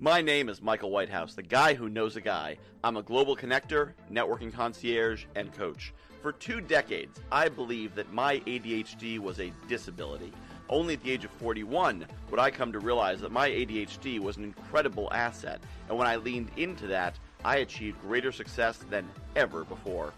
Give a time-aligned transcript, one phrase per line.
[0.00, 2.58] My name is Michael Whitehouse, the guy who knows a guy.
[2.82, 5.94] I'm a global connector, networking concierge, and coach.
[6.20, 10.32] For two decades, I believed that my ADHD was a disability.
[10.68, 14.36] Only at the age of 41 would I come to realize that my ADHD was
[14.36, 19.62] an incredible asset, and when I leaned into that, I achieved greater success than ever
[19.62, 20.12] before.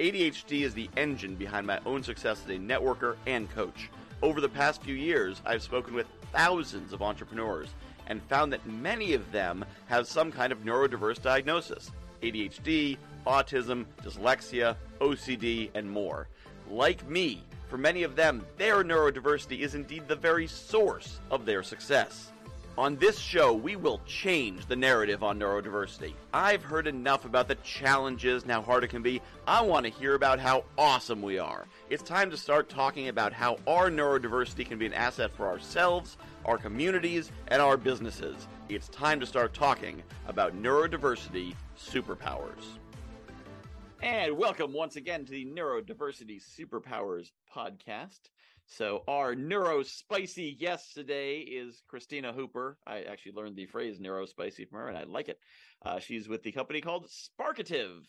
[0.00, 3.88] ADHD is the engine behind my own success as a networker and coach.
[4.22, 7.68] Over the past few years, I've spoken with thousands of entrepreneurs
[8.06, 11.90] and found that many of them have some kind of neurodiverse diagnosis
[12.22, 16.28] ADHD, autism, dyslexia, OCD, and more.
[16.70, 21.62] Like me, for many of them, their neurodiversity is indeed the very source of their
[21.62, 22.32] success.
[22.76, 26.14] On this show, we will change the narrative on neurodiversity.
[26.32, 29.22] I've heard enough about the challenges and how hard it can be.
[29.46, 31.66] I want to hear about how awesome we are.
[31.88, 36.16] It's time to start talking about how our neurodiversity can be an asset for ourselves,
[36.44, 38.48] our communities, and our businesses.
[38.68, 42.64] It's time to start talking about neurodiversity superpowers.
[44.02, 48.18] And welcome once again to the Neurodiversity Superpowers podcast.
[48.66, 52.78] So, our neuro spicy guest today is Christina Hooper.
[52.86, 55.38] I actually learned the phrase neuro spicy from her, and I like it.
[55.84, 58.00] Uh, she's with the company called Sparkitive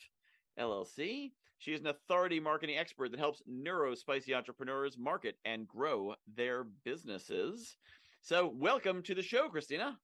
[0.58, 1.33] LLC.
[1.58, 6.64] She is an authority marketing expert that helps neuro spicy entrepreneurs market and grow their
[6.83, 7.76] businesses.
[8.22, 9.98] So, welcome to the show, Christina.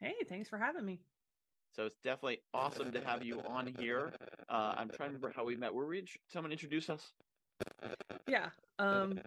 [0.00, 1.00] Hey, thanks for having me.
[1.76, 4.12] So it's definitely awesome to have you on here.
[4.48, 5.74] Uh, I'm trying to remember how we met.
[5.74, 7.12] Were we someone introduce us?
[8.28, 8.50] Yeah.
[8.78, 9.20] Um.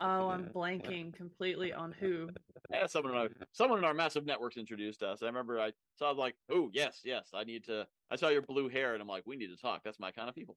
[0.00, 2.28] Oh, I'm blanking completely on who.
[2.70, 5.22] Yeah, someone in our someone in our massive networks introduced us.
[5.22, 7.86] I remember I saw like, oh yes, yes, I need to.
[8.10, 9.82] I saw your blue hair, and I'm like, we need to talk.
[9.84, 10.56] That's my kind of people.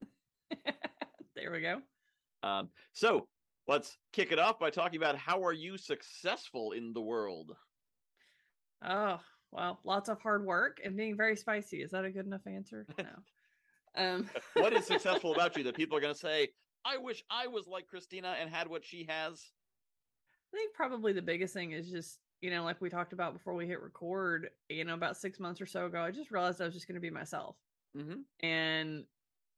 [1.36, 1.82] there we go.
[2.42, 2.70] Um.
[2.94, 3.28] So
[3.68, 7.52] let's kick it off by talking about how are you successful in the world?
[8.82, 9.20] Oh,
[9.52, 11.82] well, lots of hard work and being very spicy.
[11.82, 12.86] Is that a good enough answer?
[12.98, 13.04] No.
[13.98, 16.48] Um what is successful about you that people are going to say,
[16.86, 19.52] "I wish I was like Christina and had what she has"?
[20.54, 23.54] I think probably the biggest thing is just, you know, like we talked about before
[23.54, 26.66] we hit record, you know, about 6 months or so ago, I just realized I
[26.66, 27.56] was just going to be myself.
[27.96, 28.46] Mm-hmm.
[28.46, 29.04] And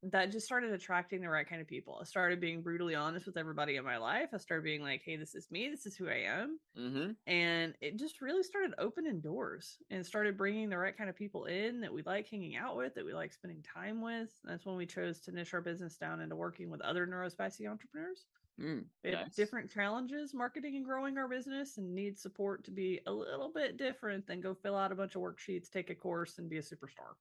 [0.02, 1.98] that just started attracting the right kind of people.
[2.00, 4.30] I started being brutally honest with everybody in my life.
[4.32, 5.68] I started being like, "Hey, this is me.
[5.68, 7.12] This is who I am," Mm-hmm.
[7.26, 11.46] and it just really started opening doors and started bringing the right kind of people
[11.46, 14.30] in that we like hanging out with, that we like spending time with.
[14.44, 18.26] That's when we chose to niche our business down into working with other neurospicy entrepreneurs.
[18.58, 19.34] Mm, We have nice.
[19.34, 23.76] different challenges marketing and growing our business and need support to be a little bit
[23.76, 26.62] different than go fill out a bunch of worksheets, take a course, and be a
[26.62, 27.14] superstar.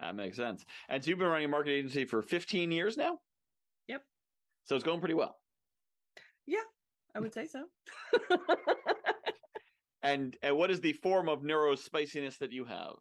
[0.00, 0.64] That makes sense.
[0.88, 3.18] And so you've been running a market agency for 15 years now.
[3.88, 4.02] Yep.
[4.64, 5.36] So it's going pretty well.
[6.46, 6.58] Yeah,
[7.14, 7.64] I would say so.
[10.02, 12.96] And and what is the form of neurospiciness that you have?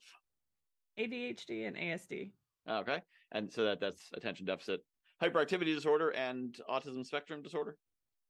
[0.99, 2.31] ADHD and ASD.
[2.69, 3.01] Okay.
[3.31, 4.81] And so that that's attention deficit
[5.21, 7.77] hyperactivity disorder and autism spectrum disorder.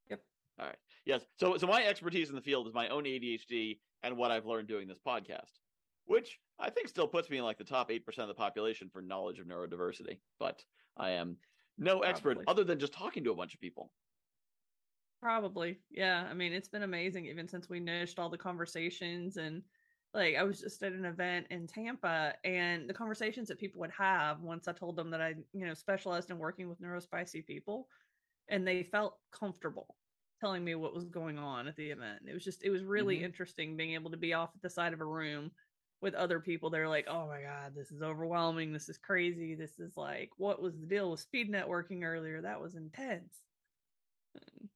[0.09, 0.22] Yep.
[0.59, 0.78] All right.
[1.06, 1.25] Yes.
[1.40, 4.68] So so my expertise in the field is my own ADHD and what I've learned
[4.68, 5.58] doing this podcast,
[6.06, 9.02] which I think still puts me in like the top 8% of the population for
[9.02, 10.66] knowledge of neurodiversity, but
[10.97, 11.40] I am
[11.78, 12.47] no expert Probably.
[12.47, 13.94] other than just talking to a bunch of people.
[15.22, 15.81] Probably.
[15.90, 16.24] Yeah.
[16.30, 19.64] I mean, it's been amazing even since we niched all the conversations and
[20.14, 23.91] like I was just at an event in Tampa and the conversations that people would
[23.91, 27.90] have once I told them that I, you know, specialized in working with neurospicy people
[28.50, 29.97] and they felt comfortable
[30.41, 32.24] telling me what was going on at the event.
[32.28, 33.24] It was just it was really Mhm.
[33.24, 35.52] interesting being able to be off at the side of a room
[36.01, 39.79] with other people they're like oh my god this is overwhelming this is crazy this
[39.79, 43.33] is like what was the deal with speed networking earlier that was intense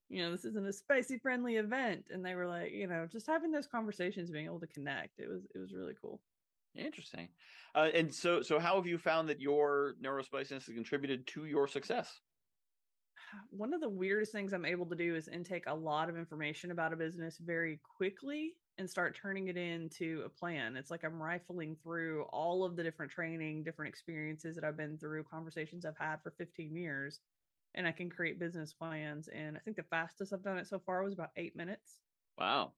[0.09, 3.27] you know this isn't a spicy friendly event and they were like you know just
[3.27, 6.19] having those conversations being able to connect it was it was really cool
[6.75, 7.27] Interesting.
[7.75, 11.67] Uh, and so so how have you found that your neurospiciness has contributed to your
[11.67, 12.19] success?
[13.49, 16.71] one of the weirdest things i'm able to do is intake a lot of information
[16.71, 20.75] about a business very quickly and start turning it into a plan.
[20.75, 24.97] It's like i'm rifling through all of the different training different experiences that i've been
[24.97, 27.21] through conversations i've had for 15 years
[27.75, 29.27] and i can create business plans.
[29.27, 32.01] And i think the fastest i've done it so far was about eight minutes.
[32.37, 32.73] Wow.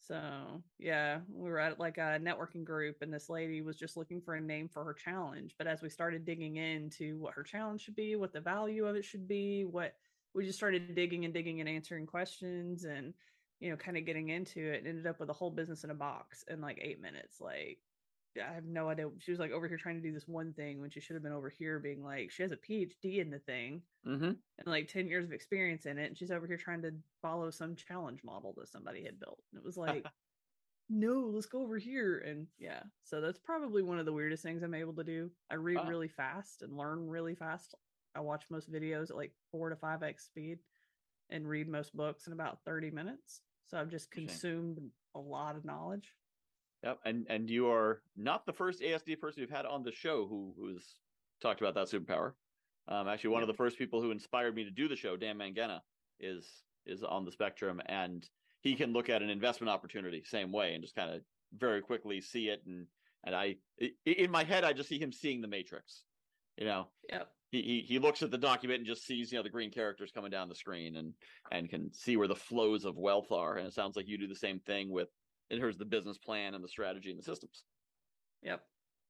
[0.00, 4.20] So yeah, we were at like a networking group, and this lady was just looking
[4.20, 5.54] for a name for her challenge.
[5.58, 8.96] But as we started digging into what her challenge should be, what the value of
[8.96, 9.94] it should be, what
[10.34, 13.14] we just started digging and digging and answering questions, and
[13.58, 14.80] you know, kind of getting into it.
[14.80, 17.40] and Ended up with a whole business in a box in like eight minutes.
[17.40, 17.78] Like
[18.38, 19.08] I have no idea.
[19.18, 21.22] She was like over here trying to do this one thing when she should have
[21.22, 24.24] been over here being like she has a PhD in the thing Mm-hmm.
[24.24, 27.50] and like 10 years of experience in it and she's over here trying to follow
[27.50, 30.06] some challenge model that somebody had built and it was like
[30.88, 32.18] no, let's go over here.
[32.18, 35.30] And yeah, so that's probably one of the weirdest things I'm able to do.
[35.50, 35.88] I read Wow.
[35.88, 37.74] really fast and learn really fast.
[38.14, 40.60] I watch most videos at like four to five X speed
[41.28, 43.40] and read most books in about 30 minutes.
[43.66, 44.78] So I've just consumed
[45.16, 46.14] a lot of knowledge.
[46.82, 50.26] Yep, and and you are not the first ASD person we've had on the show
[50.26, 51.00] who who's
[51.40, 52.34] talked about that superpower.
[52.88, 55.38] Um, actually, one of the first people who inspired me to do the show, Dan
[55.38, 55.82] Mangena,
[56.20, 58.28] is is on the spectrum, and
[58.60, 62.20] he can look at an investment opportunity same way and just kind of very quickly
[62.20, 62.64] see it.
[62.66, 62.88] And
[63.24, 66.04] and I i- in my head, I just see him seeing the Matrix.
[66.56, 67.34] You know, Yep.
[67.50, 70.12] he, he he looks at the document and just sees you know the green characters
[70.12, 71.14] coming down the screen and
[71.50, 73.56] and can see where the flows of wealth are.
[73.56, 75.10] And it sounds like you do the same thing with
[75.50, 77.64] in terms of the business plan and the strategy and the systems.
[78.42, 78.62] Yep.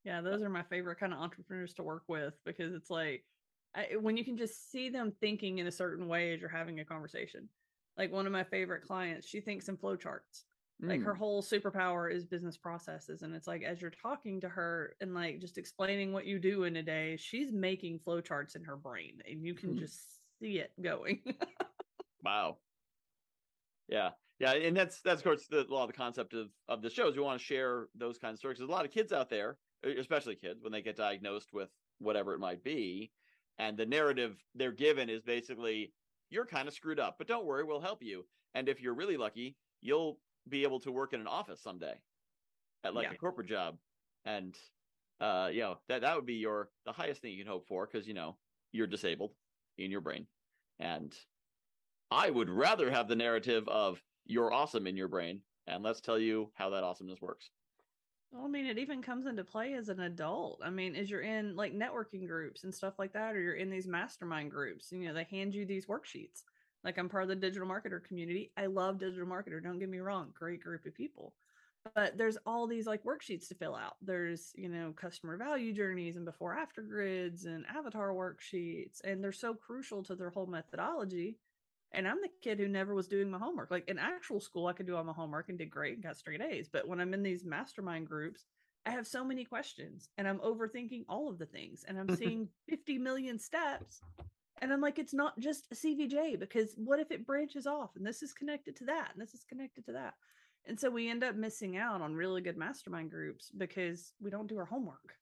[0.04, 3.24] Yeah, those are my favorite kind of entrepreneurs to work with because it's like
[3.74, 6.80] I, when you can just see them thinking in a certain way as you're having
[6.80, 7.48] a conversation.
[7.96, 10.44] Like one of my favorite clients, she thinks in flowcharts.
[10.86, 11.18] Like her Mm.
[11.18, 13.22] whole superpower is business processes.
[13.22, 16.64] And it's like as you're talking to her and like just explaining what you do
[16.64, 19.78] in a day, she's making flowcharts in her brain and you can Hmm.
[19.78, 21.22] just see it going.
[22.22, 22.58] Wow.
[23.88, 26.82] Yeah, yeah, and that's that's of course the, a lot of the concept of of
[26.82, 27.16] the shows.
[27.16, 28.58] We want to share those kinds of stories.
[28.58, 32.34] There's a lot of kids out there, especially kids, when they get diagnosed with whatever
[32.34, 33.12] it might be,
[33.58, 35.94] and the narrative they're given is basically
[36.30, 38.28] you're kind of screwed up, but don't worry, we'll help you.
[38.54, 42.02] And if you're really lucky, you'll be able to work in an office someday,
[42.84, 43.12] at like Yeah.
[43.12, 43.80] a corporate job,
[44.24, 44.58] and
[45.20, 47.86] uh, you know that that would be your the highest thing you can hope for
[47.86, 48.38] because you know
[48.72, 49.36] you're disabled
[49.78, 50.28] in your brain,
[50.78, 51.16] and
[52.10, 56.19] I would rather have the narrative of you're awesome in your brain, and let's tell
[56.19, 57.50] you how that awesomeness works.
[58.32, 60.61] Well, I mean, it even comes into play as an adult.
[60.62, 63.70] I mean, as you're in like networking groups and stuff like that, or you're in
[63.70, 66.43] these mastermind groups, you know, they hand you these worksheets.
[66.84, 68.52] Like I'm part of the digital marketer community.
[68.56, 69.62] I love digital marketer.
[69.62, 71.34] Don't get me wrong, great group of people.
[71.94, 73.96] But there's all these like worksheets to fill out.
[74.02, 79.00] There's, you know, customer value journeys and before after grids and avatar worksheets.
[79.05, 81.38] And they're so crucial to their whole methodology.
[81.96, 83.70] And I'm the kid who never was doing my homework.
[83.70, 86.19] Like in actual school, I could do all my homework and did great and got
[86.19, 86.69] straight A's.
[86.70, 88.44] But when I'm in these mastermind groups,
[88.84, 92.48] I have so many questions and I'm overthinking all of the things and I'm seeing
[92.69, 94.00] 50 million steps.
[94.60, 98.06] And I'm like, it's not just a CVJ because what if it branches off and
[98.06, 100.14] this is connected to that and this is connected to that?
[100.66, 104.48] And so we end up missing out on really good mastermind groups because we don't
[104.48, 105.14] do our homework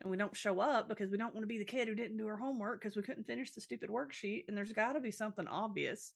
[0.00, 2.16] and we don't show up because we don't want to be the kid who didn't
[2.16, 4.44] do her homework because we couldn't finish the stupid worksheet.
[4.48, 6.12] And there's got to be something obvious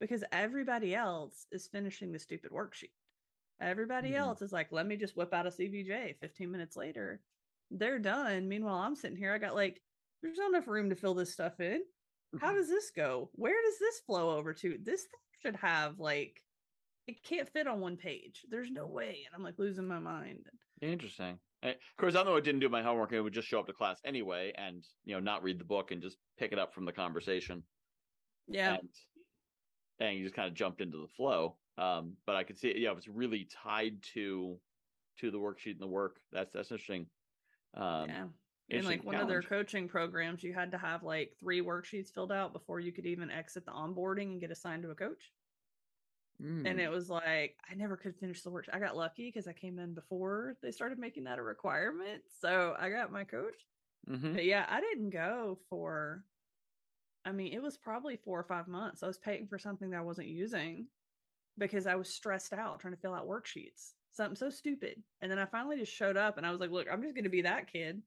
[0.00, 2.92] because everybody else is finishing the stupid worksheet.
[3.60, 4.18] Everybody Mhm.
[4.18, 7.20] else is like, let me just whip out a CVJ 15 minutes later.
[7.70, 8.48] They're done.
[8.48, 9.32] Meanwhile, I'm sitting here.
[9.34, 9.82] I got like,
[10.22, 11.82] there's not enough room to fill this stuff in.
[12.40, 13.30] How does this go?
[13.34, 14.78] Where does this flow over to?
[14.82, 16.42] This thing should have like,
[17.06, 18.44] it can't fit on one page.
[18.48, 19.24] There's no way.
[19.26, 20.46] And I'm like losing my mind.
[20.80, 21.38] Interesting.
[21.62, 23.12] Eh, Of course, I know I didn't do my homework.
[23.12, 25.90] I would just show up to class anyway, and you know, not read the book
[25.90, 27.66] and just pick it up from the conversation.
[28.46, 28.76] Yeah.
[28.76, 28.90] and,
[29.98, 31.60] and you just kind of jumped into the flow.
[31.76, 34.60] Um, but I could see, yeah, it's really tied to
[35.16, 36.20] to the worksheet and the work.
[36.30, 37.10] That's that's interesting.
[37.74, 38.28] Um, yeah.
[38.70, 42.32] And like one of their coaching programs, you had to have like three worksheets filled
[42.32, 45.32] out before you could even exit the onboarding and get assigned to a coach.
[46.40, 48.66] And mm, it was like, I never could finish the work.
[48.72, 52.22] I got lucky because I came in before they started making that a requirement.
[52.40, 53.66] So I got my coach.
[54.08, 54.34] mhm.
[54.34, 56.24] But yeah, I didn't go for,
[57.24, 59.02] I mean, it was probably four or five months.
[59.02, 60.86] I was paying for something that I wasn't using
[61.58, 63.94] because I was stressed out trying to fill out worksheets.
[64.12, 65.02] Something so stupid.
[65.20, 67.24] And then I finally just showed up and I was like, look, I'm just going
[67.24, 68.00] to be that kid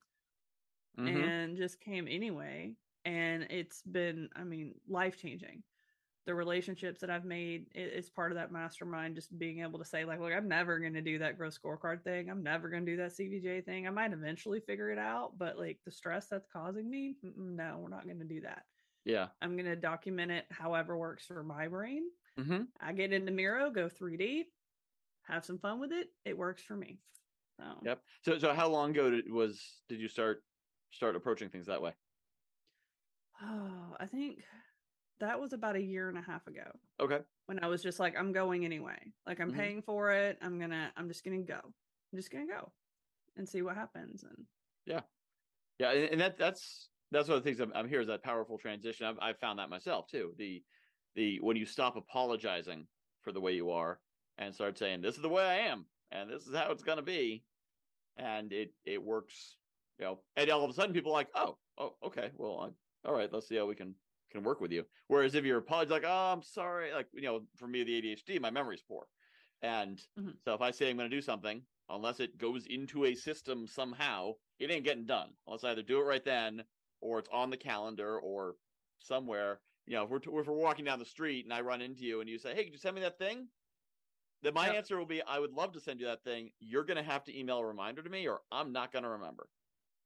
[0.98, 1.08] Mhm.
[1.08, 2.76] and just came anyway.
[3.04, 5.64] And it's been, I mean, life changing.
[6.28, 9.16] The relationships that I've made is part of that mastermind.
[9.16, 12.04] Just being able to say, like, look, I'm never going to do that growth scorecard
[12.04, 12.30] thing.
[12.30, 13.88] I'm never going to do that CVJ thing.
[13.88, 17.90] I might eventually figure it out, but like the stress that's causing me, no, we're
[17.90, 18.66] not going to do that.
[19.04, 19.30] Yeah.
[19.42, 22.04] I'm going to document it however works for my brain.
[22.38, 24.44] hmm I get into Miro, go 3D,
[25.24, 26.10] have some fun with it.
[26.24, 27.00] It works for me.
[27.60, 28.02] So, Yep.
[28.26, 30.44] So so how long ago did, was did you start
[30.92, 31.94] start approaching things that way?
[33.42, 34.44] oh, I think
[35.22, 36.70] that was about a year and a half ago.
[37.00, 37.20] Okay.
[37.48, 39.14] when I was just like, I'm going anyway.
[39.26, 39.56] Like I'm Mhm.
[39.56, 40.38] paying for it.
[40.42, 41.60] I'm gonna, I'm just gonna go.
[41.64, 42.72] I'm just gonna go
[43.36, 44.24] and see what happens.
[44.24, 44.48] And
[45.80, 48.24] Yeah, and, and that that's that's one of the things I'm, I'm here is that
[48.24, 49.06] powerful transition.
[49.08, 50.34] I've, I've found that myself too.
[50.38, 50.64] The
[51.16, 52.88] the when you stop apologizing
[53.22, 54.00] for the way you are
[54.38, 57.02] and start saying this is the way I am and this is how it's gonna
[57.02, 57.44] be,
[58.18, 59.58] and it it works.
[60.00, 63.08] You know, and all of a sudden people are like, oh, oh, okay, well, I,
[63.08, 63.96] all right, let's see how we can
[64.32, 64.88] can work with you.
[65.08, 68.40] Whereas if you're apologizing, like, oh, I'm sorry, like you know, for me the ADHD,
[68.40, 69.08] my memory's poor,
[69.62, 70.42] And Mhm.
[70.46, 73.68] so if I say I'm going to do something, unless it goes into a system
[73.68, 75.38] somehow, it ain't getting done.
[75.48, 76.68] Unless I either do it right then
[77.02, 78.58] or it's on the calendar or
[79.00, 79.62] somewhere.
[79.88, 82.22] You know, if we're, if we're walking down the street and I run into you
[82.22, 83.50] and you say, hey, could you send me that thing?
[84.42, 84.76] Then my Yep.
[84.76, 86.54] answer will be, I would love to send you that thing.
[86.60, 89.10] You're going to have to email a reminder to me or I'm not going to
[89.10, 89.50] remember.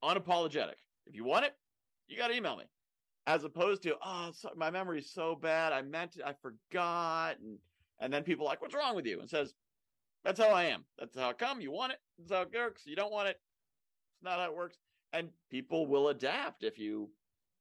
[0.03, 0.77] Unapologetic.
[1.05, 1.58] If you want it,
[2.08, 2.65] you got to email me.
[3.27, 5.74] As opposed to, oh, so, my memory's so bad.
[5.74, 6.24] I meant it.
[6.24, 7.39] I forgot.
[7.39, 7.60] And,
[8.00, 9.20] and then people like, what's wrong with you?
[9.20, 9.55] And says,
[10.24, 10.86] that's how I am.
[10.98, 11.62] That's how I come.
[11.62, 12.00] You want it.
[12.17, 12.86] That's how it works.
[12.86, 13.38] You don't want it.
[14.15, 14.77] It's not how it works.
[15.13, 17.12] And people will adapt if you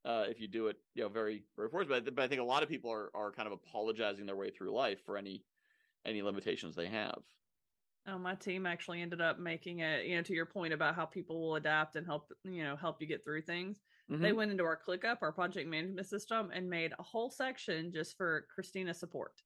[0.04, 1.88] uh, if you do it, you know, very very forced.
[1.88, 4.36] But, I- but I think a lot of people are are kind of apologizing their
[4.36, 5.46] way through life for any
[6.04, 7.22] any limitations they have.
[8.06, 11.06] Oh, my team actually ended up making it, you know, to your point about how
[11.06, 13.82] people will adapt and help, you know, help you get through things.
[14.20, 14.34] They Mhm.
[14.34, 18.46] went into our ClickUp, our project management system, and made a whole section just for
[18.54, 19.42] Christina support.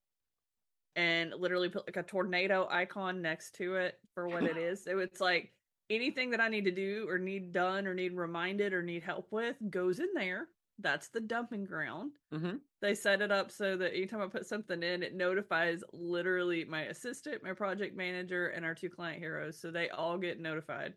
[0.97, 4.83] And literally put like a tornado icon next to it for what it is.
[4.83, 5.55] So it's like
[5.89, 9.31] anything that I need to do or need done or need reminded or need help
[9.31, 10.49] with goes in there.
[10.79, 12.15] That's the dumping ground.
[12.31, 12.61] Mhm.
[12.81, 16.83] They set it up so that anytime I put something in, it notifies literally my
[16.85, 19.61] assistant, my project manager, and our two client heroes.
[19.61, 20.97] So they all get notified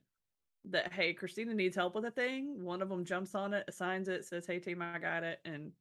[0.65, 2.63] that hey, Christina needs help with a thing.
[2.63, 5.73] One of them jumps on it, assigns it, says, "Hey team, I got it," and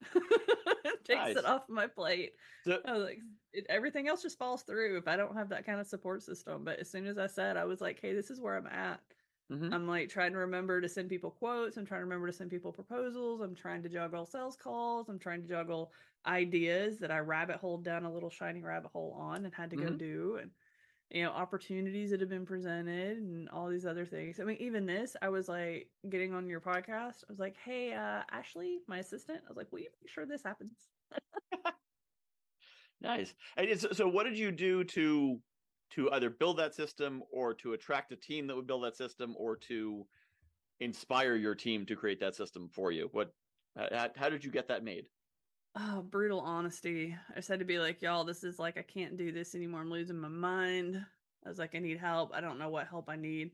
[1.04, 1.36] takes Nice.
[1.36, 2.34] it off my plate.
[2.66, 3.20] So- I was like,
[3.52, 6.64] it, everything else just falls through if I don't have that kind of support system.
[6.64, 9.02] But as soon as I said, I was like, hey, this is where I'm at.
[9.50, 9.70] Mhm.
[9.70, 11.76] I'm like trying to remember to send people quotes.
[11.76, 13.40] I'm trying to remember to send people proposals.
[13.42, 15.08] I'm trying to juggle sales calls.
[15.08, 15.92] I'm trying to juggle
[16.26, 19.76] ideas that I rabbit hole down a little shiny rabbit hole on and had to
[19.76, 19.94] go Mhm.
[19.94, 20.36] do.
[20.36, 20.52] And,
[21.10, 24.40] you know, opportunities that have been presented and all these other things.
[24.40, 27.24] I mean, even this, I was like getting on your podcast.
[27.24, 30.26] I was like, hey, uh, Ashley, my assistant, I was like, will you make sure
[30.26, 30.88] this happens?
[33.00, 33.34] Nice.
[33.56, 35.40] And so, what did you do to
[35.90, 39.34] to either build that system or to attract a team that would build that system
[39.38, 40.06] or to
[40.80, 43.08] inspire your team to create that system for you?
[43.12, 43.32] What
[43.76, 45.06] how, how did you get that made?
[45.76, 47.16] Oh, brutal honesty.
[47.30, 49.80] I just had to be like, y'all, this is like, I can't do this anymore.
[49.80, 51.04] I'm losing my mind.
[51.44, 52.32] I was like, I need help.
[52.34, 53.52] I don't know what help I need.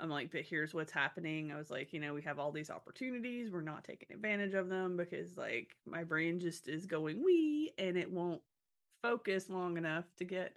[0.00, 1.50] I'm like, but here's what's happening.
[1.50, 3.50] I was like, you know, we have all these opportunities.
[3.50, 7.96] We're not taking advantage of them because, like, my brain just is going wee and
[7.96, 8.40] it won't
[9.02, 10.56] focus long enough to get,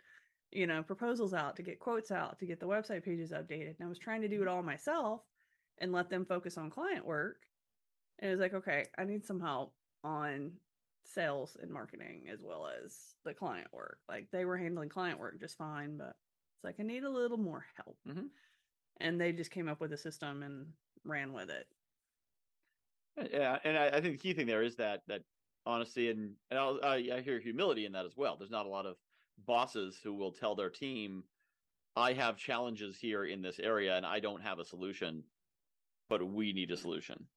[0.52, 3.80] you know, proposals out, to get quotes out, to get the website pages updated.
[3.80, 4.56] And I was trying to do it mm-hmm.
[4.56, 5.22] all myself
[5.80, 7.38] and let them focus on client work.
[8.20, 10.52] And it was like, okay, I need some help on
[11.04, 14.00] sales and marketing as well as the client work.
[14.08, 16.18] Like they were handling client work just fine, but
[16.56, 17.98] it's like I need a little more help.
[18.08, 18.32] Mhm.
[18.98, 21.68] And they just came up with a system and ran with it.
[23.18, 25.26] Yeah, and I, I think the key thing there is that that
[25.66, 28.38] honesty and and I'll, I, I hear humility in that as well.
[28.38, 28.98] There's not a lot of
[29.38, 31.28] bosses who will tell their team,
[31.96, 35.26] "I have challenges here in this area, and I don't have a solution,
[36.10, 37.30] but we need a solution."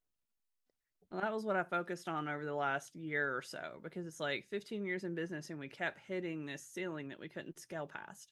[1.11, 4.21] Well, that was what I focused on over the last year or so because it's
[4.21, 7.87] like 15 years in business and we kept hitting this ceiling that we couldn't scale
[7.87, 8.29] past.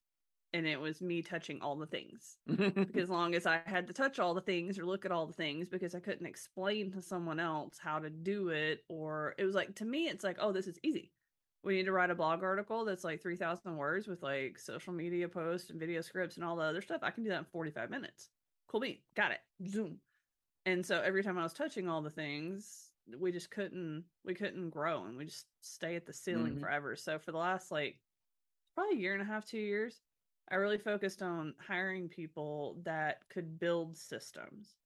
[0.55, 2.37] And it was me touching all the things.
[2.47, 5.27] because as long as I had to touch all the things or look at all
[5.27, 9.45] the things because I couldn't explain to someone else how to do it, or it
[9.45, 11.13] was like to me, it's like, oh, this is easy.
[11.65, 15.29] We need to write a blog article that's like 3,000 words with like social media
[15.29, 17.01] posts and video scripts and all the other stuff.
[17.03, 18.29] I can do that in 45 minutes.
[18.67, 18.99] Cool bean.
[19.15, 19.41] Got it.
[19.69, 20.01] Zoom.
[20.65, 24.71] And so every time I was touching all the things, we just couldn't we couldn't
[24.71, 26.57] grow and we just stay at the ceiling Mhm.
[26.57, 26.95] forever.
[26.97, 28.01] So for the last like
[28.75, 30.03] probably a year and a half, two years,
[30.49, 34.79] I really focused on hiring people that could build systems.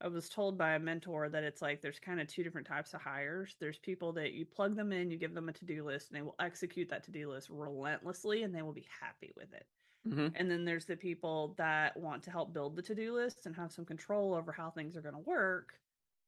[0.00, 2.94] I was told by a mentor that it's like there's kind of two different types
[2.94, 3.56] of hires.
[3.60, 6.18] There's people that you plug them in, you give them a to do list, and
[6.18, 9.68] they will execute that to do list relentlessly and they will be happy with it.
[10.04, 10.34] Mhm.
[10.34, 13.54] And then there's the people that want to help build the to do list and
[13.56, 15.80] have some control over how things are going to work,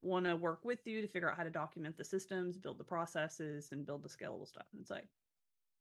[0.03, 2.85] want to work with you to figure out how to document the systems, build the
[2.85, 4.67] processes, and build the scalable stuff.
[4.73, 5.09] And it's like,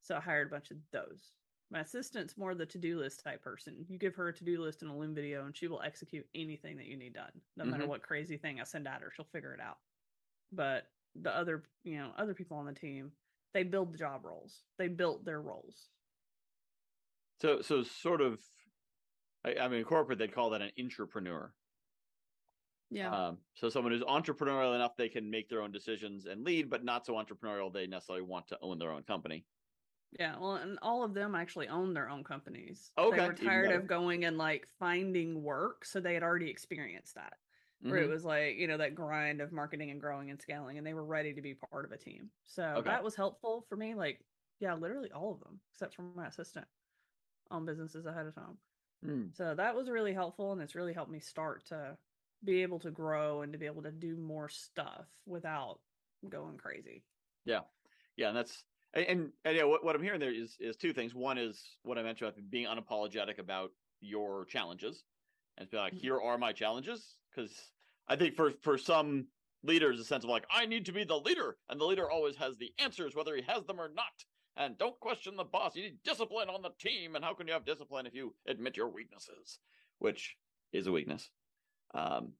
[0.01, 1.33] so I hired a bunch of those.
[1.71, 3.85] My assistant's more the to do list type person.
[3.89, 6.29] You give her a to do list and a Loom video, and she will execute
[6.35, 7.41] anything that you need done.
[7.55, 7.88] No matter Mhm.
[7.88, 9.79] what crazy thing I send at her, she'll figure it out.
[10.51, 13.17] But the other, you know, other people on the team,
[13.53, 14.65] they build the job roles.
[14.77, 15.91] They built their roles.
[17.43, 18.43] So so sort of,
[19.45, 21.55] I, I mean, corporate they'd call that an entrepreneur.
[22.89, 23.15] Yeah.
[23.15, 26.85] Um, so someone who's entrepreneurial enough they can make their own decisions and lead, but
[26.85, 29.45] not so entrepreneurial they necessarily want to own their own company.
[30.19, 32.91] Yeah, well, and all of them actually own their own companies.
[32.97, 37.15] Okay, They were tired of going and like finding work, so they had already experienced
[37.15, 37.39] that.
[37.88, 38.13] Where it Mhm.
[38.13, 41.03] was like, you know, that grind of marketing and growing and scaling, and they were
[41.05, 42.31] ready to be part of a team.
[42.45, 42.83] So Okay.
[42.85, 43.93] that was helpful for me.
[43.95, 44.23] Like,
[44.59, 46.67] yeah, literally all of them, except for my assistant.
[47.51, 48.57] On businesses ahead of time.
[49.05, 49.35] Mm.
[49.35, 51.97] So that was really helpful and it's really helped me start to
[52.43, 55.79] be able to grow and to be able to do more stuff without
[56.27, 57.05] going crazy.
[57.45, 57.62] Yeah.
[58.15, 60.93] Yeah, and that's and, and, and yeah, what, what I'm hearing there is is two
[60.93, 61.15] things.
[61.15, 63.71] One is what I mentioned about being unapologetic about
[64.01, 65.03] your challenges
[65.57, 66.01] and be like, Mhm.
[66.01, 67.17] here are my challenges.
[67.31, 67.73] Because
[68.07, 69.27] I think for for some
[69.63, 72.35] leaders, a sense of like, I need to be the leader, and the leader always
[72.38, 74.25] has the answers, whether he has them or not.
[74.55, 75.75] And don't question the boss.
[75.75, 77.15] You need discipline on the team.
[77.15, 79.60] And how can you have discipline if you admit your weaknesses,
[80.00, 80.38] which
[80.74, 81.29] is a weakness.
[81.93, 82.33] Um,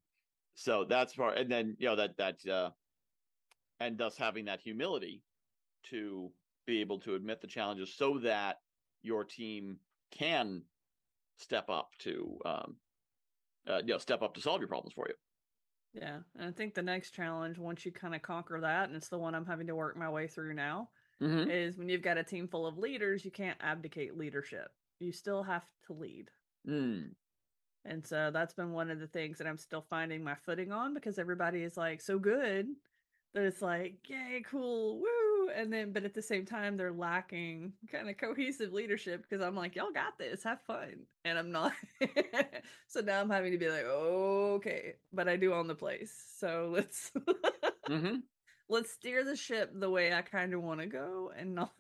[0.56, 2.70] so that's part, and then you know that that uh,
[3.80, 5.24] and thus having that humility
[5.90, 6.32] to
[6.66, 8.58] be able to admit the challenges so that
[9.02, 9.78] your team
[10.12, 10.62] can
[11.38, 12.76] step up to um
[13.68, 15.16] uh, you know step up to solve your problems for you
[15.94, 16.20] Yeah.
[16.38, 19.18] And I think the next challenge, once you kind of conquer that, and it's the
[19.18, 20.90] one I'm having to work my way through now,
[21.24, 21.50] mm-hmm.
[21.50, 24.70] is when you've got a team full of leaders, you can't abdicate leadership.
[25.00, 26.30] You still have to lead.
[26.68, 27.10] mm.
[27.86, 30.94] And so that's been one of the things that I'm still finding my footing on
[30.94, 32.68] because everybody is like so good
[33.34, 35.50] that it's like, yay, cool, woo.
[35.54, 39.56] And then, but at the same time, they're lacking kind of cohesive leadership because I'm
[39.56, 41.06] like, y'all got this, have fun.
[41.26, 41.74] And I'm not.
[42.88, 46.14] so now I'm having to be like, okay, but I do own the place.
[46.38, 47.12] So let's.
[47.90, 48.20] Mm-hmm.
[48.74, 51.72] Let's steer the ship the way I kind of want to go and not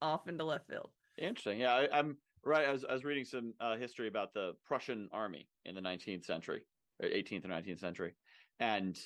[0.00, 0.90] off into left field.
[1.18, 1.58] interesting.
[1.58, 5.08] Yeah I, i'm right I was, I was reading some uh, history about the prussian
[5.12, 6.62] army in the 19th century
[7.02, 8.14] 18th or 19th century
[8.60, 8.96] and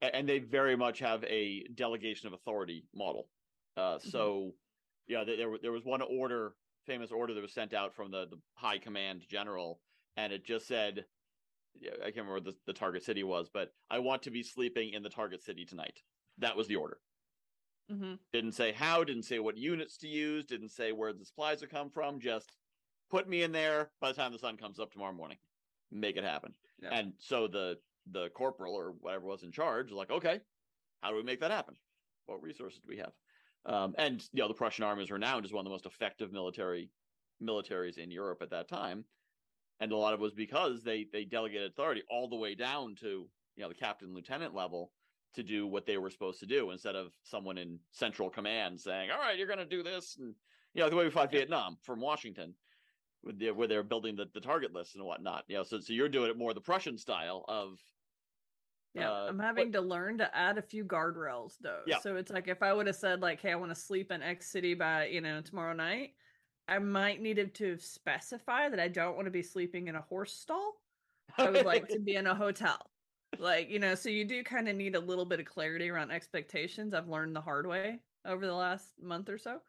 [0.00, 3.28] and they very much have a delegation of authority model.
[3.76, 4.50] Uh so
[5.06, 8.26] yeah there, there there was one order famous order that was sent out from the,
[8.28, 9.80] the high command general
[10.16, 11.04] and it just said
[11.80, 14.42] yeah, i can't remember what the, the target city was but i want to be
[14.42, 16.00] sleeping in the target city tonight
[16.42, 16.98] that was the order.
[17.90, 21.60] Hmm didn't say how didn't say what units to use didn't say where the supplies
[21.60, 22.56] would come from just
[23.10, 23.90] put me in there.
[24.00, 25.38] By the time the sun comes up tomorrow morning
[25.90, 26.54] make it happen.
[26.82, 26.90] Yeah.
[26.92, 27.78] and so the
[28.10, 30.40] the corporal or whatever was in charge was like okay
[31.02, 31.74] how do we make that happen?
[32.26, 33.12] What resources do we have?
[33.66, 36.32] Um, and you know the prussian army is renowned as one of the most effective
[36.32, 36.90] military
[37.42, 39.04] militaries in europe at that time.
[39.80, 42.94] And a lot of it was because they they delegated authority all the way down
[42.96, 44.92] to you know the captain lieutenant level
[45.34, 49.10] to do what they were supposed to do instead of someone in central command saying,
[49.10, 50.34] "All right, you're going to do this," and
[50.74, 51.30] you know the way we fought.
[51.30, 52.54] Vietnam from Washington,
[53.22, 55.44] with the, where they're building the, the target list and whatnot.
[55.48, 57.78] You know, so so you're doing it more the Prussian style of
[58.94, 61.80] Yeah, Uh, I'm having to learn to add a few guardrails though.
[61.86, 61.98] Yeah.
[62.00, 64.22] So it's like if I would have said like, "Hey, I want to sleep in
[64.22, 66.14] X city by you know tomorrow night,"
[66.68, 70.34] I might need to specify that I don't want to be sleeping in a horse
[70.34, 70.74] stall.
[71.38, 72.91] I would like to be in a hotel.
[73.38, 76.10] Like you know, so you do kind of need a little bit of clarity around
[76.10, 76.94] expectations.
[76.94, 79.62] I've learned the hard way over the last month or so.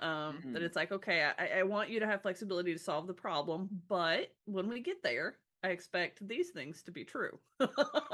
[0.00, 0.64] Um, that Mhm.
[0.64, 4.36] it's like, okay, I, I want you to have flexibility to solve the problem, but
[4.46, 7.40] when we get there, I expect these things to be true.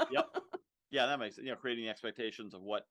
[0.07, 0.25] Yep.
[0.91, 1.43] yeah, that makes it.
[1.45, 2.89] You know, creating the expectations of what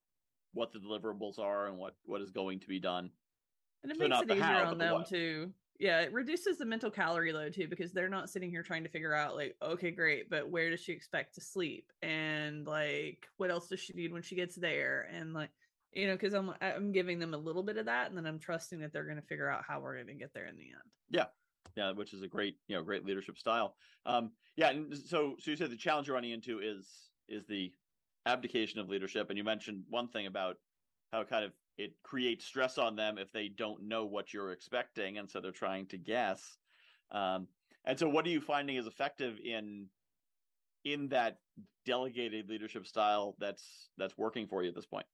[0.53, 3.12] what the deliverables are and what what is going to be done.
[3.83, 5.05] And it So makes it easier how, on them what.
[5.05, 5.55] too.
[5.81, 8.90] Yeah, it reduces the mental calorie load too because they're not sitting here trying to
[8.90, 13.51] figure out like, okay, great, but where does she expect to sleep and like what
[13.51, 15.49] else does she need when she gets there and like
[15.95, 18.38] you know because I'm I'm giving them a little bit of that and then I'm
[18.38, 20.64] trusting that they're going to figure out how we're going to get there in the
[20.64, 20.90] end.
[21.09, 21.25] Yeah.
[21.77, 23.75] Yeah, which is a great you know great leadership style.
[24.05, 26.87] Um, yeah, and so so you said the challenge you're running into is
[27.27, 27.73] is the
[28.27, 30.57] abdication of leadership, and you mentioned one thing about
[31.12, 35.16] how kind of it creates stress on them if they don't know what you're expecting,
[35.16, 36.59] and so they're trying to guess.
[37.11, 37.49] Um,
[37.87, 39.87] and so, what are you finding is effective in
[40.85, 41.38] in that
[41.87, 45.07] delegated leadership style that's that's working for you at this point?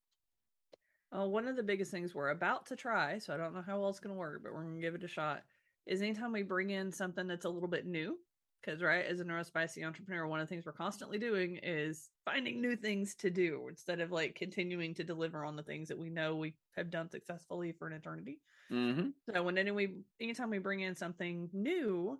[1.17, 3.79] Uh, one of the biggest things we're about to try, so I don't know how
[3.79, 5.45] well it's going to work, but we're going to give it a shot,
[5.87, 8.19] is anytime we bring in something that's a little bit new,
[8.67, 12.61] because, right, as a neurospicy entrepreneur, one of the things we're constantly doing is finding
[12.61, 16.11] new things to do instead of like continuing to deliver on the things that we
[16.11, 18.41] know we have done successfully for an eternity.
[18.73, 19.11] Mm-hmm.
[19.33, 22.19] So when any we anytime we bring in something new,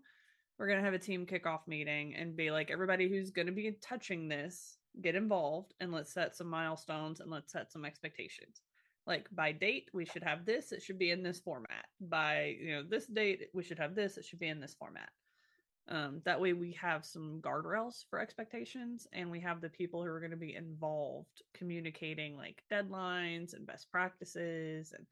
[0.57, 4.29] we're gonna have a team kickoff meeting and be like, everybody who's gonna be touching
[4.29, 8.61] this, get involved and let's set some milestones and let's set some expectations.
[9.05, 11.87] Like by date, we should have this, it should be in this format.
[12.01, 15.09] By you know, this date, we should have this, it should be in this format.
[15.89, 20.09] Um, that way we have some guardrails for expectations and we have the people who
[20.09, 25.07] are going to be involved communicating like deadlines and best practices and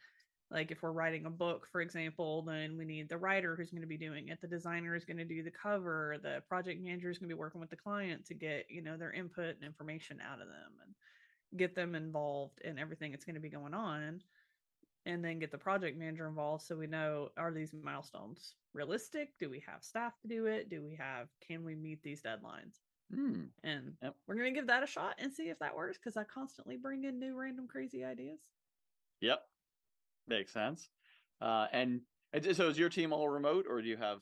[0.50, 3.82] like if we're writing a book for example then we need the writer who's going
[3.82, 7.08] to be doing it the designer is going to do the cover the project manager
[7.08, 9.64] is going to be working with the client to get you know their input and
[9.64, 10.94] information out of them and
[11.56, 14.20] get them involved in everything that's going to be going on
[15.06, 19.48] and then get the project manager involved so we know are these milestones realistic do
[19.50, 22.80] we have staff to do it do we have can we meet these deadlines
[23.14, 23.42] Hmm.
[23.62, 24.14] and Yep.
[24.26, 26.76] we're going to give that a shot and see if that works because i constantly
[26.76, 28.40] bring in new random crazy ideas
[29.20, 29.40] Yep.
[30.26, 30.88] Makes sense.
[31.40, 32.00] Uh, and,
[32.32, 34.18] and so is your team all remote or do you have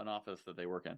[0.00, 0.96] an office that they work in?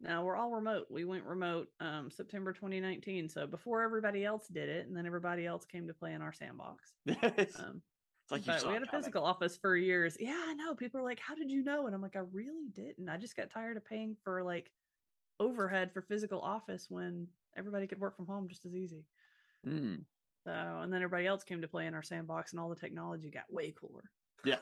[0.00, 4.68] now we're all remote we went remote um september 2019 so before everybody else did
[4.68, 6.92] it and then everybody else came to play in our sandbox
[7.58, 7.82] um
[8.30, 9.02] like but we had a coming.
[9.02, 10.16] physical office for years.
[10.20, 10.74] Yeah, I know.
[10.74, 13.08] People are like, "How did you know?" And I'm like, "I really didn't.
[13.08, 14.70] I just got tired of paying for like
[15.40, 19.04] overhead for physical office when everybody could work from home just as easy."
[19.64, 19.96] Hmm.
[20.44, 23.30] So, and then everybody else came to play in our sandbox, and all the technology
[23.30, 24.10] got way cooler.
[24.44, 24.58] Yeah,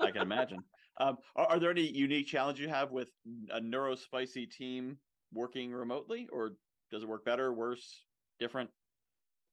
[0.00, 0.64] I can imagine.
[0.98, 3.08] Um, are, are there any unique challenges you have with
[3.50, 4.98] a neurospicy team
[5.32, 6.52] working remotely, or
[6.90, 8.04] does it work better, worse,
[8.38, 8.70] different?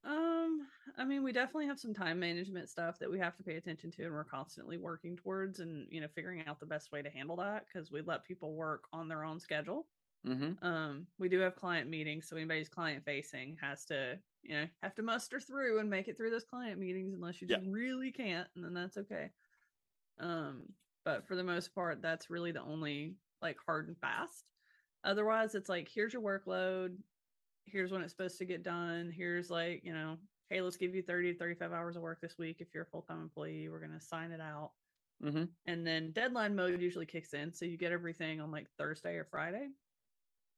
[0.03, 3.55] Um, I mean, we definitely have some time management stuff that we have to pay
[3.57, 7.01] attention to, and we're constantly working towards, and you know, figuring out the best way
[7.01, 9.89] to handle that because we let people work on their own schedule.
[10.25, 10.59] Mm-hmm.
[10.61, 14.95] um we do have client meetings so anybody's client facing has to you know have
[14.95, 17.57] to muster through and make it through those client meetings unless you Yeah.
[17.57, 19.31] just really can't and then that's okay
[20.19, 20.73] um
[21.05, 24.51] but for the most part that's really the only like hard and fast
[25.03, 26.97] otherwise it's like here's your workload
[27.65, 29.11] here's when it's supposed to get done.
[29.15, 30.17] Here's like you know
[30.49, 32.87] hey let's give you 30 to 35 hours of work this week if you're a
[32.87, 33.69] full-time employee.
[33.69, 34.71] We're going to sign it out.
[35.21, 35.43] Mm-hmm.
[35.67, 39.27] and then deadline mode usually kicks in so you get everything on like thursday or
[39.29, 39.67] friday.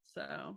[0.06, 0.56] So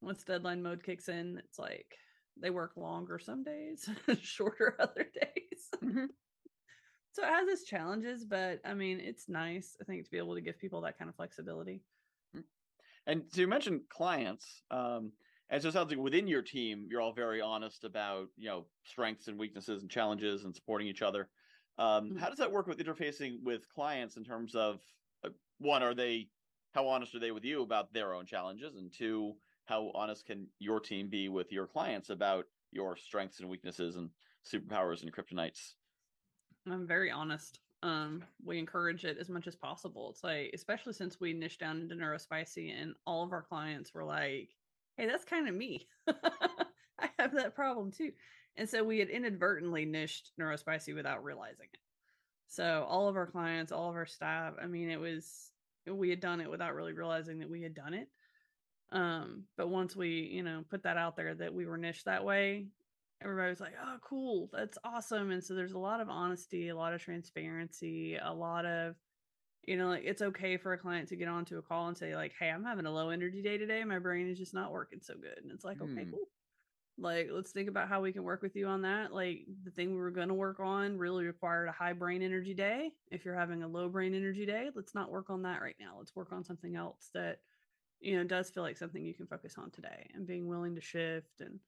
[0.00, 1.96] once deadline mode kicks in it's like
[2.40, 3.88] they work longer some days
[4.22, 5.68] shorter other days.
[5.82, 6.06] Mhm.
[7.12, 10.36] so it has its challenges but i mean it's nice i think to be able
[10.36, 11.82] to give people that kind of flexibility.
[13.06, 15.12] And so you mentioned clients, um,
[15.50, 18.68] and so it sounds like within your team, you're all very honest about you know
[18.84, 21.30] strengths and weaknesses and challenges and supporting each other.
[21.78, 22.18] Um, Mhm.
[22.18, 24.82] How does that work with interfacing with clients in terms of
[25.24, 26.30] uh, one, are they
[26.72, 29.34] how honest are they with you about their own challenges, and two,
[29.66, 34.10] how honest can your team be with your clients about your strengths and weaknesses and
[34.44, 35.74] superpowers and kryptonites?
[36.66, 41.18] i'm very honest um we encourage it as much as possible it's like especially since
[41.18, 44.50] we niche down into neurospicy and all of our clients were like
[45.00, 45.88] hey that's kind of me.
[46.08, 48.12] I have that problem too.
[48.56, 51.80] And so we had inadvertently niched neurospicy without realizing it.
[52.48, 55.52] So all of our clients all of our staff i mean it was
[55.86, 58.08] we had done it without really realizing that we had done it.
[58.92, 62.24] Um but once we you know put that out there that we were niched that
[62.24, 62.66] way
[63.22, 66.76] everybody was like, "Oh, cool, that's awesome." And so there's a lot of honesty, a
[66.76, 68.96] lot of transparency, a lot of,
[69.64, 72.16] you know, like it's okay for a client to get onto a call and say,
[72.16, 73.84] like, "Hey, I'm having a low energy day today.
[73.84, 76.10] My brain is just not working so good." And it's like, okay, Hmm.
[76.10, 76.26] cool.
[76.98, 79.12] Like, let's think about how we can work with you on that.
[79.14, 82.54] Like, the thing we were going to work on really required a high brain energy
[82.54, 82.92] day.
[83.10, 85.96] If you're having a low brain energy day, let's not work on that right now.
[85.98, 87.42] Let's work on something else that,
[88.00, 90.80] you know, does feel like something you can focus on today and being willing to
[90.82, 91.60] shift and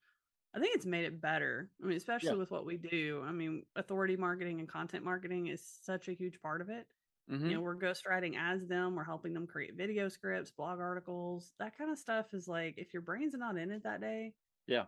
[0.54, 1.72] I think it's made it better.
[1.82, 2.36] I mean, especially Yeah.
[2.36, 3.22] with what we do.
[3.24, 6.88] I mean, authority marketing and content marketing is such a huge part of it.
[7.28, 7.50] Mhm.
[7.50, 11.76] You know, we're ghostwriting as them, we're helping them create video scripts, blog articles, that
[11.76, 14.34] kind of stuff is like if your brain's not in it that day,
[14.66, 14.86] Yeah.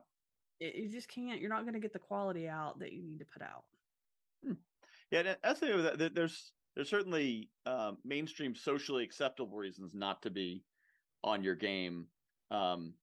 [0.61, 3.19] it, you just can't, you're not going to get the quality out that you need
[3.19, 3.65] to put out.
[5.11, 10.23] Yeah, and that's the that that there's there's certainly um, mainstream socially acceptable reasons not
[10.23, 10.65] to be
[11.25, 12.11] on your game,
[12.51, 12.97] um,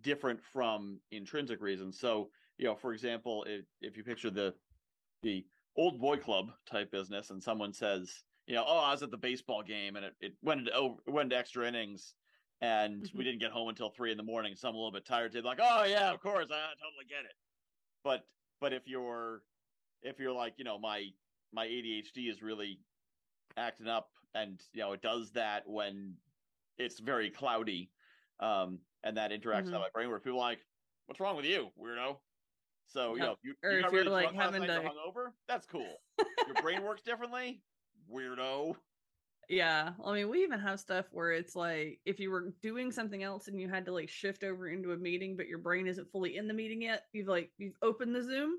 [0.00, 2.00] different from intrinsic reasons.
[2.00, 4.56] So, you know, for example, if if you picture the
[5.22, 9.10] the old boy club type business, and someone says, you know, oh, I was at
[9.10, 12.14] the baseball game and it, it went into oh, it went into extra innings.
[12.60, 13.24] And we Mhm.
[13.24, 14.56] didn't get home until three in the morning.
[14.56, 15.32] So I'm a little bit tired.
[15.32, 17.34] They're like, "Oh yeah, of course, I totally get it."
[18.02, 18.28] But
[18.60, 19.44] but if you're
[20.02, 21.14] if you're like you know my
[21.52, 22.84] my ADHD is really
[23.56, 26.20] acting up and you know it does that when
[26.78, 27.92] it's very cloudy
[28.40, 29.80] um and that interacts Mhm.
[29.80, 30.66] my brain where people are like
[31.06, 32.20] what's wrong with you weirdo
[32.86, 35.98] so you know you, or you if you're really like, having to- hungover that's cool
[36.46, 37.64] your brain works differently
[38.08, 38.74] weirdo
[39.48, 39.94] Yeah.
[40.04, 43.48] I mean, we even have stuff where it's like if you were doing something else
[43.48, 46.36] and you had to like shift over into a meeting, but your brain isn't fully
[46.36, 48.58] in the meeting yet, you've like, you've opened the Zoom,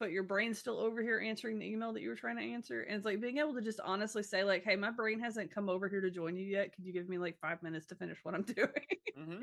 [0.00, 2.82] but your brain's still over here answering the email that you were trying to answer.
[2.82, 5.68] And it's like being able to just honestly say, like, hey, my brain hasn't come
[5.68, 6.72] over here to join you yet.
[6.74, 8.72] Could you give me like five minutes to finish what I'm doing?
[9.14, 9.42] hmm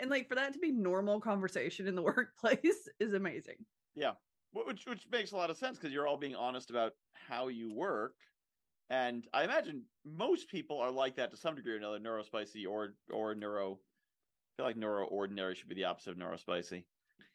[0.00, 3.66] and like for that to be normal conversation in the workplace is amazing.
[3.94, 4.14] yeah
[4.52, 7.70] which which makes a lot of sense because you're all being honest about how you
[7.70, 8.16] work
[8.90, 12.98] and i imagine most people are like that to some degree or another neurospicy or
[13.10, 13.74] or neuro
[14.54, 16.86] I feel like neuro ordinary should be the opposite of neurospicy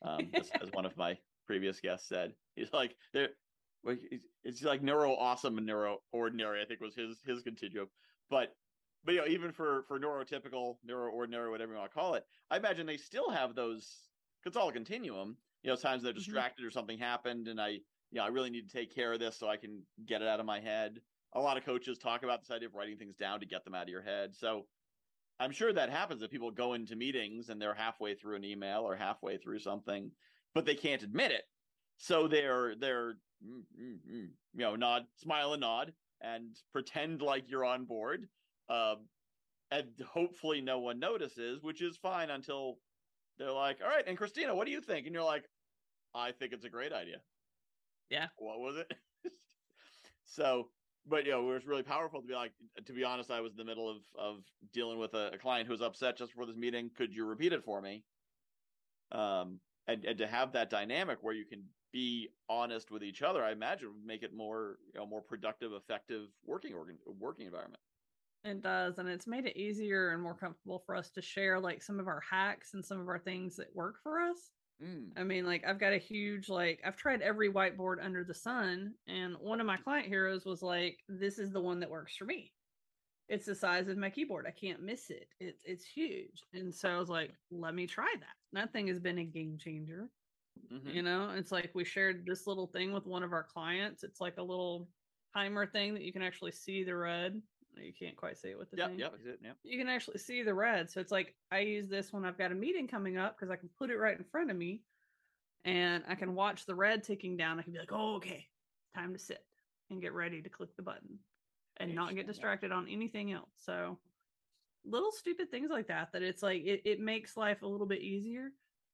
[0.01, 3.35] um as, as one of my previous guests said he's like they're
[3.83, 3.99] like
[4.43, 6.61] it's, like neuro awesome and neuro ordinary.
[6.61, 7.89] I think was his his continuum.
[8.29, 8.55] But
[9.03, 12.25] but you know, even for for neurotypical, neuro ordinary, whatever you want to call it,
[12.49, 14.09] I imagine they still have those.
[14.45, 15.37] It's all a continuum.
[15.63, 16.15] You know, times they're Mhm.
[16.15, 19.19] distracted or something happened, and I, you know, I really need to take care of
[19.19, 21.03] this so I can get it out of my head.
[21.35, 23.73] A lot of coaches talk about this idea of writing things down to get them
[23.75, 24.35] out of your head.
[24.35, 24.67] So
[25.39, 28.81] I'm sure that happens if people go into meetings and they're halfway through an email
[28.81, 30.11] or halfway through something,
[30.53, 31.45] but they can't admit it.
[31.97, 37.49] So they're they're mm, mm, mm, you know nod, smile and nod, and pretend like
[37.49, 38.29] you're on board.
[38.69, 39.09] Um,
[39.71, 42.79] and hopefully no one notices, which is fine until
[43.37, 45.49] they're like, "All right, and Christina, what do you think?" And you're like,
[46.13, 47.23] "I think it's a great idea."
[48.09, 48.29] Yeah.
[48.37, 48.93] What was it?
[50.23, 50.69] so,
[51.07, 52.51] but you know, it was really powerful to be like,
[52.85, 54.37] to be honest, I was in the middle of of
[54.73, 56.89] dealing with a, a client who was upset just before this meeting.
[56.95, 58.03] Could you repeat it for me?
[59.11, 63.43] Um, and and to have that dynamic where you can be honest with each other,
[63.43, 67.81] I imagine would make it more you know more productive, effective working organ working environment.
[68.45, 71.81] It does, and it's made it easier and more comfortable for us to share like
[71.81, 74.51] some of our hacks and some of our things that work for us.
[74.83, 75.13] Mm.
[75.15, 78.97] I mean, like I've got a huge like I've tried every whiteboard under the sun,
[79.07, 82.25] and one of my client heroes was like, "This is the one that works for
[82.25, 82.55] me.
[83.29, 84.47] It's the size of my keyboard.
[84.47, 85.29] I can't miss it.
[85.39, 88.99] It's it's huge." And so I was like, "Let me try that." That thing has
[88.99, 90.11] been a game changer.
[90.71, 90.93] Mhm.
[90.93, 94.03] You know, it's like we shared this little thing with one of our clients.
[94.03, 94.91] It's like a little
[95.33, 97.41] timer thing that you can actually see the red.
[97.77, 99.57] You can't quite see it with the Yep, thing yep, it, yep.
[99.63, 100.89] you can actually see the red.
[100.89, 103.55] So it's like I use this when I've got a meeting coming up because I
[103.55, 104.81] can put it right in front of me
[105.65, 107.59] and I can watch the red ticking down.
[107.59, 108.47] I can be like, oh, okay,
[108.95, 109.43] time to sit
[109.89, 111.19] and get ready to click the button
[111.77, 113.49] and not get distracted on anything else.
[113.57, 113.97] So
[114.85, 118.01] little stupid things like that, that it's like it, it makes life a little bit
[118.01, 118.51] easier.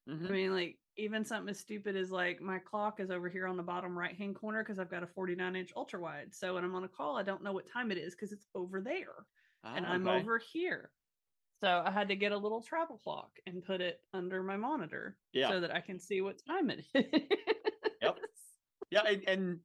[0.09, 0.29] Mhm.
[0.29, 3.57] I mean, like even something as stupid as like my clock is over here on
[3.57, 6.33] the bottom right hand corner because I've got a 49 inch ultra wide.
[6.35, 8.47] So when I'm on a call, I don't know what time it is because it's
[8.55, 9.27] over there
[9.75, 10.07] and Ah, I'm okay.
[10.07, 10.93] over here.
[11.61, 15.19] So I had to get a little travel clock and put it under my monitor
[15.33, 15.49] Yeah.
[15.49, 17.39] so that I can see what time it is.
[18.01, 18.19] Yep.
[18.91, 19.61] Yeah, and, and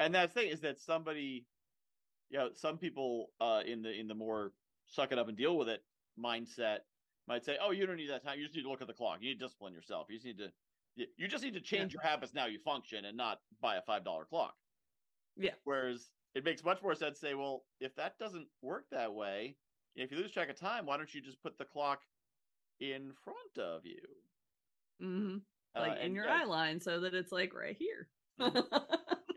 [0.00, 1.48] and that thing is that somebody,
[2.30, 4.54] you know, some people uh, in the in the more
[4.86, 5.84] suck it up and deal with it
[6.18, 6.80] mindset
[7.26, 8.38] might say, "Oh, you don't need that time.
[8.38, 9.20] You just need to look at the clock.
[9.22, 10.08] You need to discipline yourself.
[10.10, 10.52] You just need to,
[10.94, 12.46] you- just need to change your habits now.
[12.46, 14.56] You function and not buy a five dollar clock."
[15.36, 15.54] Yeah.
[15.64, 19.58] Whereas it makes much more sense to say, "Well, if that doesn't work that way,
[19.94, 22.06] if you lose track of time, why don't you just put the clock
[22.80, 24.00] in front of you,
[25.00, 25.38] hmm
[25.74, 28.10] Uh, Like in and, your yeah, eye line so that it's like right here.
[28.38, 28.52] yeah,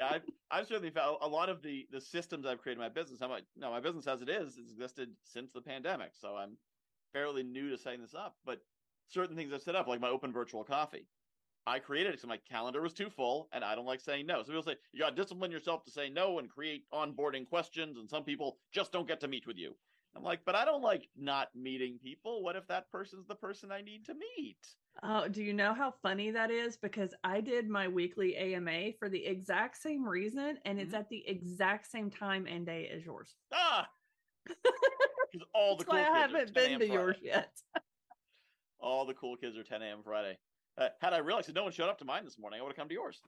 [0.02, 3.21] I've, I've certainly found a lot of the the systems I've created in my business.
[3.21, 6.58] I'm like, no, my business as it is has existed since the pandemic, so I'm
[7.13, 8.38] fairly new to setting this up.
[8.45, 8.62] But
[9.08, 11.08] certain things I've set up, like my open virtual coffee,
[11.67, 14.41] I created it because my calendar was too full, and I don't like saying no.
[14.41, 17.98] So people say you got to discipline yourself to say no and create onboarding questions,
[17.98, 19.76] and some people just don't get to meet with you.
[20.15, 22.41] I'm like, but I don't like not meeting people.
[22.43, 24.76] What if that person's the person I need to meet?
[25.04, 26.76] Oh, do you know how funny that is?
[26.78, 31.00] Because I did my weekly AMA for the exact same reason, and it's Mhm.
[31.00, 33.38] at the exact same time and day as yours.
[33.52, 33.93] Ah,
[35.32, 36.80] because all the cool why kids I are haven't 10 been a.m.
[36.80, 36.94] to Friday.
[36.94, 37.52] yours yet.
[38.82, 40.00] All the cool kids are 10 a.m.
[40.04, 40.38] Friday.
[40.78, 42.70] Uh, had I realized that no one showed up to mine this morning, I would
[42.70, 43.22] have come to yours.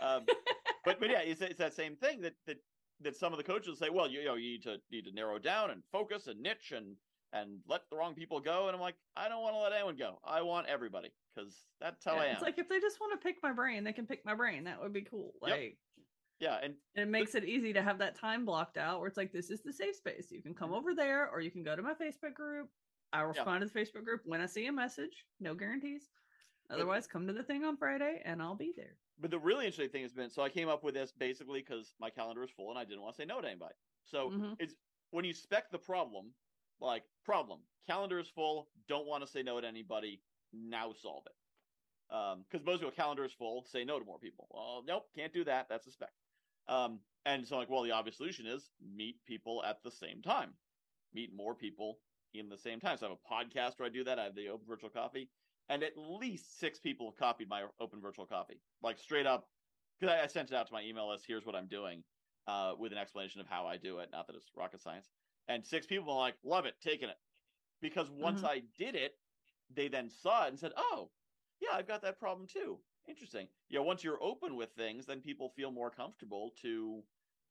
[0.00, 0.24] Um,
[0.84, 2.58] but but yeah, it's, it's that same thing that that
[3.00, 5.12] that some of the coaches say, well, you, you know, you need to need to
[5.12, 6.94] narrow down and focus and niche and
[7.32, 8.66] and let the wrong people go.
[8.68, 10.18] And I'm like, I don't want to let anyone go.
[10.24, 12.32] I want everybody because that's how Yeah, I am.
[12.34, 14.64] It's like if they just want to pick my brain, they can pick my brain.
[14.64, 15.34] That would be cool.
[15.46, 15.58] Yep.
[16.40, 19.30] Yeah, and it makes it easy to have that time blocked out where it's like
[19.30, 20.30] this is the safe space.
[20.32, 20.76] You can come Mhm.
[20.78, 22.70] over there or you can go to my Facebook group.
[23.12, 23.26] I'll Yeah.
[23.28, 25.26] respond to the Facebook group when I see a message.
[25.38, 26.10] No guarantees.
[26.70, 28.96] Otherwise, come to the thing on Friday and I'll be there.
[29.18, 31.94] but the really interesting thing has been so I came up with this basically because
[31.98, 33.74] my calendar is full and I didn't want to say no to anybody.
[34.04, 34.56] So Mhm.
[34.58, 34.74] it's
[35.10, 36.34] when you spec the problem,
[36.78, 40.22] like problem, calendar is full, don't want to say no to anybody,
[40.52, 41.36] now solve it.
[42.08, 44.46] Because most people calendar is full, say no to more people.
[44.50, 45.68] Well, nope, can't do that.
[45.68, 46.14] That's a spec.
[46.70, 50.56] Um, and so like, well, the obvious solution is meet people at the same time,
[51.12, 52.00] meet more people
[52.32, 52.96] in the same time.
[52.96, 54.18] So I have a podcast where I do that.
[54.18, 55.30] I have the open virtual coffee,
[55.68, 59.50] and at least six people have copied my open virtual coffee, like straight up.
[59.98, 61.26] Because I, I sent it out to my email list.
[61.26, 62.04] Here's what I'm doing,
[62.46, 64.10] uh, with an explanation of how I do it.
[64.12, 65.10] Not that it's rocket science.
[65.48, 67.18] And six people are like, love it, taking it.
[67.80, 68.48] Because once Mhm.
[68.48, 69.18] I did it,
[69.68, 71.12] they then saw it and said, oh,
[71.60, 72.84] yeah, I've got that problem too.
[73.08, 73.48] Interesting.
[73.68, 77.02] You know, once you're open with things, then people feel more comfortable to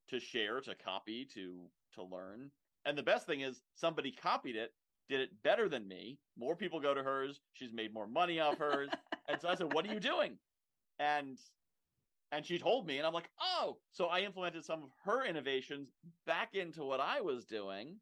[0.09, 2.51] to share, to copy, to to learn.
[2.85, 4.71] And the best thing is somebody copied it,
[5.09, 6.19] did it better than me.
[6.37, 7.41] More people go to hers.
[7.53, 8.89] She's made more money off hers.
[9.27, 10.39] and so I said, "What are you doing?"
[10.99, 11.37] And
[12.31, 15.89] and she told me, and I'm like, oh, so I implemented some of her innovations
[16.25, 17.99] back into what I was doing,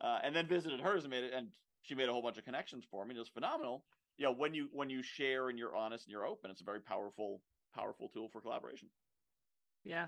[0.00, 1.48] uh, and then visited hers and made it, and
[1.82, 3.14] she made a whole bunch of connections for me.
[3.14, 3.84] It was phenomenal.
[4.18, 6.64] You know, when you when you share and you're honest and you're open, it's a
[6.64, 7.42] very powerful
[7.74, 8.88] powerful tool for collaboration.
[9.84, 10.06] Yeah,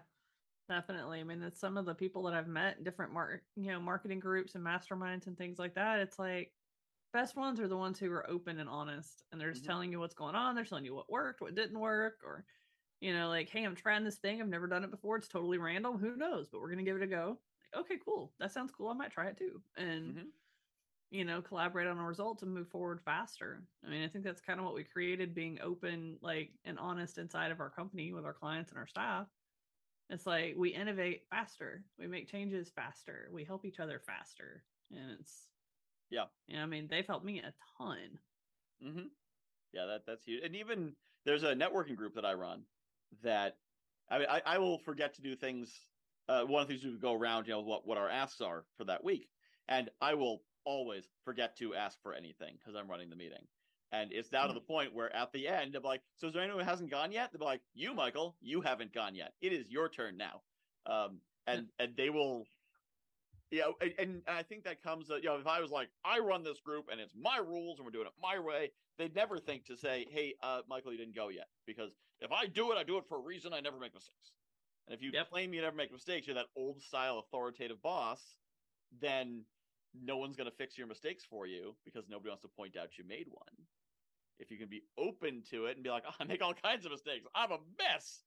[0.69, 1.21] definitely.
[1.21, 3.81] I mean, it's some of the people that I've met in different mark, you know,
[3.81, 6.01] marketing groups and masterminds and things like that.
[6.01, 6.53] It's like
[7.13, 9.73] best ones are the ones who are open and honest and they're just mm-hmm.
[9.73, 10.55] telling you what's going on.
[10.55, 12.45] They're telling you what worked, what didn't work, or
[13.01, 14.41] you know, like, hey, I'm trying this thing.
[14.41, 15.17] I've never done it before.
[15.17, 15.99] It's totally random.
[15.99, 16.49] Who knows?
[16.51, 17.39] But we're gonna give it a go.
[17.75, 18.33] Like, okay, cool.
[18.41, 18.89] That sounds cool.
[18.89, 19.61] I might try it too.
[19.77, 20.29] And mm-hmm.
[21.11, 23.67] You know, collaborate on a result and move forward faster.
[23.85, 27.19] I mean, I think that's kind of what we created, being open, like and honest
[27.19, 29.27] inside of our company with our clients and our staff.
[30.11, 34.65] It's like we innovate faster, we make changes faster, we help each other faster.
[34.91, 35.49] And it's
[36.11, 36.25] yeah.
[36.47, 38.19] Yeah, I mean, they've helped me a ton.
[38.83, 39.09] Mm-hmm.
[39.73, 40.45] Yeah, that that's huge.
[40.45, 42.65] And even there's a networking group that I run
[43.23, 43.59] that
[44.11, 45.89] I mean, I, I will forget to do things.
[46.29, 48.67] Uh, one of the things we go around, you know, what what our asks are
[48.77, 49.29] for that week,
[49.69, 53.47] and I will always forget to ask for anything because I'm running the meeting.
[53.91, 54.49] And it's now mm-hmm.
[54.49, 56.91] to the point where at the end, I'm like, so is there anyone who hasn't
[56.91, 57.31] gone yet?
[57.33, 59.33] They're like, you, Michael, you haven't gone yet.
[59.41, 60.43] It is your turn now.
[60.87, 62.47] Um, and and they will
[63.51, 66.45] yeah, and, and I think that comes, you know, if I was like, I run
[66.45, 69.65] this group and it's my rules and we're doing it my way, they'd never think
[69.67, 71.49] to say, hey, uh, Michael, you didn't go yet.
[71.67, 73.55] Because if I do it, I do it for a reason.
[73.55, 74.33] I never make mistakes.
[74.87, 75.31] And if you yep.
[75.31, 78.21] claim you never make mistakes, you're that old style authoritative boss,
[79.01, 79.45] then
[79.95, 82.99] no one's going to fix your mistakes for you because nobody wants to point out
[82.99, 83.67] you made one.
[84.39, 86.85] If you can be open to it and be like, oh, I make all kinds
[86.85, 87.27] of mistakes.
[87.35, 88.23] I'm a mess,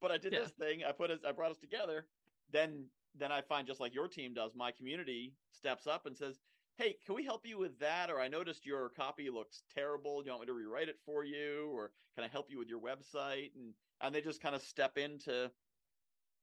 [0.00, 0.40] but I did yeah.
[0.40, 0.82] this thing.
[0.88, 2.06] I put it, I brought us together.
[2.52, 2.86] Then
[3.18, 6.38] then I find just like your team does, my community steps up and says,
[6.76, 8.10] Hey, can we help you with that?
[8.10, 10.20] Or I noticed your copy looks terrible.
[10.20, 11.70] Do you want me to rewrite it for you?
[11.74, 13.52] Or can I help you with your website?
[13.56, 15.50] And and they just kind of step into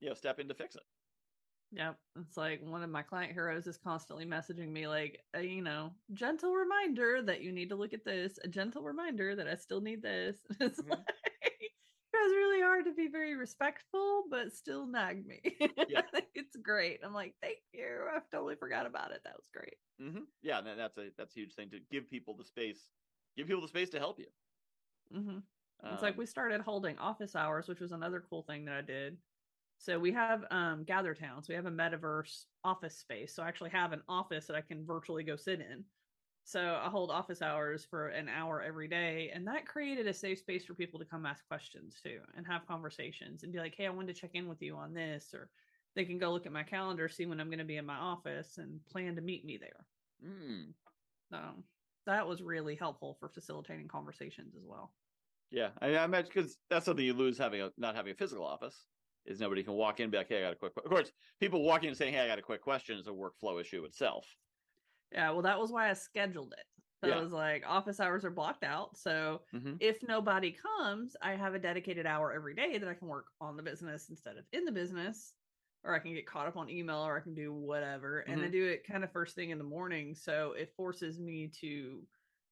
[0.04, 0.82] you know, step in to fix it.
[1.76, 1.98] Yep.
[2.22, 5.62] It's like one of my client heroes is constantly messaging me, like, a, uh, you
[5.62, 9.56] know, gentle reminder that you need to look at this, a gentle reminder that I
[9.56, 10.38] still need this.
[10.60, 10.92] It's mm-hmm.
[10.92, 11.00] like,
[12.14, 15.42] tries really hard to be very respectful, but still nag me.
[15.90, 16.02] Yeah.
[16.36, 17.00] it's great.
[17.04, 17.86] I'm like, thank you.
[18.16, 19.22] I've totally forgot about it.
[19.24, 19.76] That was great.
[20.02, 20.24] Mm-hmm.
[20.42, 22.80] Yeah, and that's a that's a huge thing to give people the space,
[23.36, 24.28] give people the space to help you.
[25.16, 25.40] Mm-hmm.
[25.92, 28.82] It's like um we started holding office hours, which was another cool thing that I
[28.82, 29.18] did.
[29.84, 31.50] So we have um Gather Towns.
[31.50, 33.36] We have a metaverse office space.
[33.36, 35.84] So I actually have an office that I can virtually go sit in.
[36.46, 39.30] So I hold office hours for an hour every day.
[39.34, 42.66] And that created a safe space for people to come ask questions too and have
[42.66, 45.34] conversations and be like, hey, I wanted to check in with you on this.
[45.34, 45.50] Or
[45.98, 47.98] they can go look at my calendar, see when I'm going to be in my
[47.98, 49.86] office and plan to meet me there.
[50.26, 50.72] Mm.
[51.30, 51.40] So
[52.06, 54.94] that was really helpful for facilitating conversations as well.
[55.52, 55.72] Yeah.
[55.82, 58.78] I, I imagine because that's something you lose having a not having a physical office
[59.26, 60.74] is nobody can walk in and be like, hey, I got a quick.
[60.78, 63.12] Of course, people walking in and saying, hey, I got a quick question is a
[63.12, 64.26] workflow issue itself.
[65.12, 66.66] Yeah, well, that was why I scheduled it.
[67.04, 67.18] So yeah.
[67.18, 68.98] I was like, office hours are blocked out.
[68.98, 69.74] So mm-hmm.
[69.82, 73.58] if nobody comes, I have a dedicated hour every day that I can work on
[73.58, 75.34] the business instead of in the business,
[75.84, 78.24] or I can get caught up on email or I can do whatever.
[78.24, 78.34] Mm-hmm.
[78.34, 78.54] And I mm-hmm.
[78.54, 80.16] do it kind of first thing in the morning.
[80.16, 82.04] So it forces me to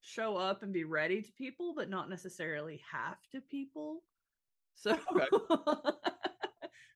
[0.01, 4.03] show up and be ready to people, but not necessarily have to people.
[4.75, 5.27] So okay.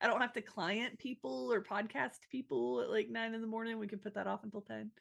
[0.05, 3.79] I don't have to client people or podcast people at like nine in the morning.
[3.79, 4.91] We can put that off until 10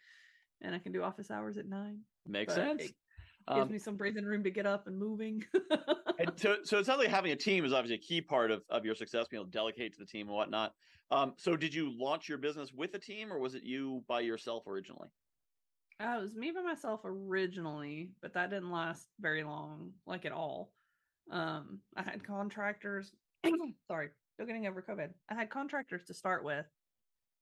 [0.62, 1.98] and I can do office hours at nine.
[2.26, 2.84] Makes sense.
[2.84, 2.94] It
[3.52, 5.44] gives um, me some breathing room to get up and moving.
[6.18, 8.62] and so, so it sounds like having a team is obviously a key part of,
[8.70, 10.72] of your success, being able to delegate to the team and whatnot.
[11.10, 14.20] Um, so did you launch your business with a team or was it you by
[14.20, 15.08] yourself originally?
[16.00, 20.32] Uh, it was me by myself originally, but that didn't last very long, like at
[20.32, 20.72] all.
[21.30, 23.12] Um, I had contractors.
[23.86, 25.10] sorry, still getting over COVID.
[25.30, 26.66] I had contractors to start with,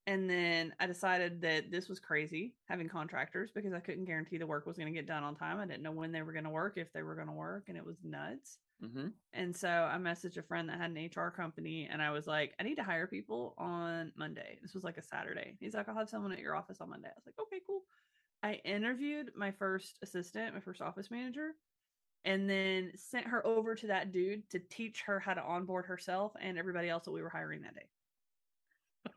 [0.07, 4.47] and then I decided that this was crazy having contractors because I couldn't guarantee the
[4.47, 5.59] work was going to get done on time.
[5.59, 7.65] I didn't know when they were going to work, if they were going to work,
[7.69, 8.59] and it was nuts.
[8.85, 9.09] Mm-hmm.
[9.33, 12.53] And so I messaged a friend that had an HR company, and I was like,
[12.59, 14.59] I need to hire people on Monday.
[14.61, 15.57] This was like a Saturday.
[15.61, 17.09] He's like, I'll have someone at your office on Monday.
[17.09, 17.83] I was like, okay, cool.
[18.43, 21.53] I interviewed my first assistant, my first office manager,
[22.25, 26.33] and then sent her over to that dude to teach her how to onboard herself
[26.41, 27.89] and everybody else that we were hiring that day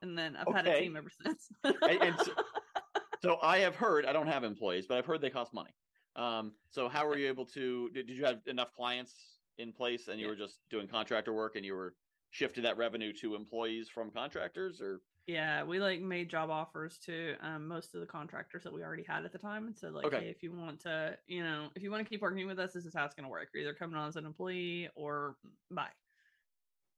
[0.01, 0.57] and then I've okay.
[0.57, 1.49] had a team ever since.
[1.63, 2.31] and, so,
[3.21, 5.71] so, I have heard I don't have employees, but I've heard they cost money.
[6.15, 7.89] Um, so how were you able to?
[7.93, 9.13] Did, did you have enough clients
[9.57, 10.31] in place, and you yeah.
[10.31, 11.95] were just doing contractor work, and you were
[12.31, 15.01] shifting that revenue to employees from contractors, or?
[15.27, 19.03] Yeah, we like made job offers to um, most of the contractors that we already
[19.03, 20.25] had at the time, and so like, okay.
[20.25, 22.73] hey, if you want to, you know, if you want to keep working with us,
[22.73, 23.49] this is how it's going to work.
[23.53, 25.35] You're either coming on as an employee or
[25.71, 25.87] bye.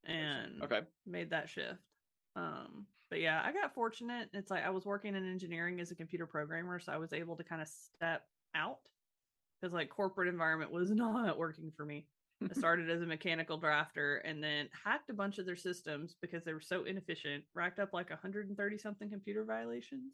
[0.05, 0.81] and Okay.
[1.05, 1.79] made that shift.
[2.35, 4.29] Um, but yeah, I got fortunate.
[4.33, 7.37] It's like I was working in engineering as a computer programmer, so I was able
[7.37, 8.23] to kind of step
[8.55, 8.79] out
[9.61, 12.07] because like corporate environment was not working for me.
[12.49, 16.43] I started as a mechanical drafter and then hacked a bunch of their systems because
[16.43, 20.13] they were so inefficient, racked up like 130 something computer violations.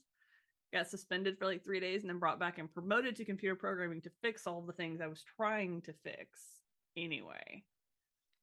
[0.74, 4.02] Got suspended for like three days and then brought back and promoted to computer programming
[4.02, 6.62] to fix all the things I was trying to fix
[6.98, 7.66] anyway.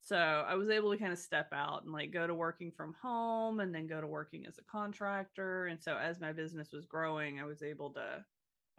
[0.03, 2.95] So I was able to kind of step out and like go to working from
[2.95, 5.67] home and then go to working as a contractor.
[5.67, 8.25] And so as my business was growing, I was able to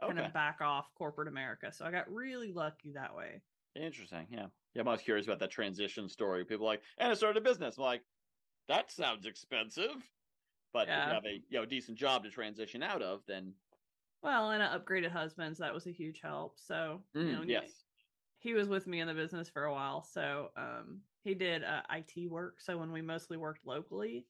[0.08, 0.20] kind Okay.
[0.20, 1.72] of back off corporate America.
[1.74, 3.44] So I got really lucky that way.
[3.76, 4.28] Interesting.
[4.32, 4.48] Yeah.
[4.74, 4.82] Yeah.
[4.82, 6.46] I'm always curious about that transition story.
[6.46, 7.78] People are like, and I started a business.
[7.78, 8.06] I'm like,
[8.68, 10.12] that sounds expensive.
[10.74, 13.56] But if you have a you know decent job to transition out of, then
[14.22, 15.60] Well, and I upgraded husbands.
[15.60, 16.60] That was a huge help.
[16.60, 17.86] So, you Mm, know, yes.
[18.40, 20.04] he was with me in the business for a while.
[20.04, 22.62] So, um, he did uh, IT work.
[22.62, 24.28] So when we mostly worked locally,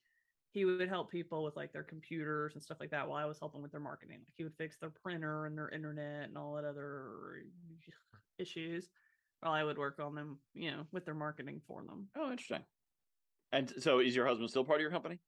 [0.51, 3.39] he would help people with like their computers and stuff like that while I was
[3.39, 4.19] helping with their marketing.
[4.21, 7.45] Like he would fix their printer and their internet and all that other
[8.37, 8.89] issues
[9.41, 12.07] while I would work on them, you know, with their marketing for them.
[12.15, 12.63] Oh, interesting.
[13.51, 15.19] And so, is your husband still part of your company?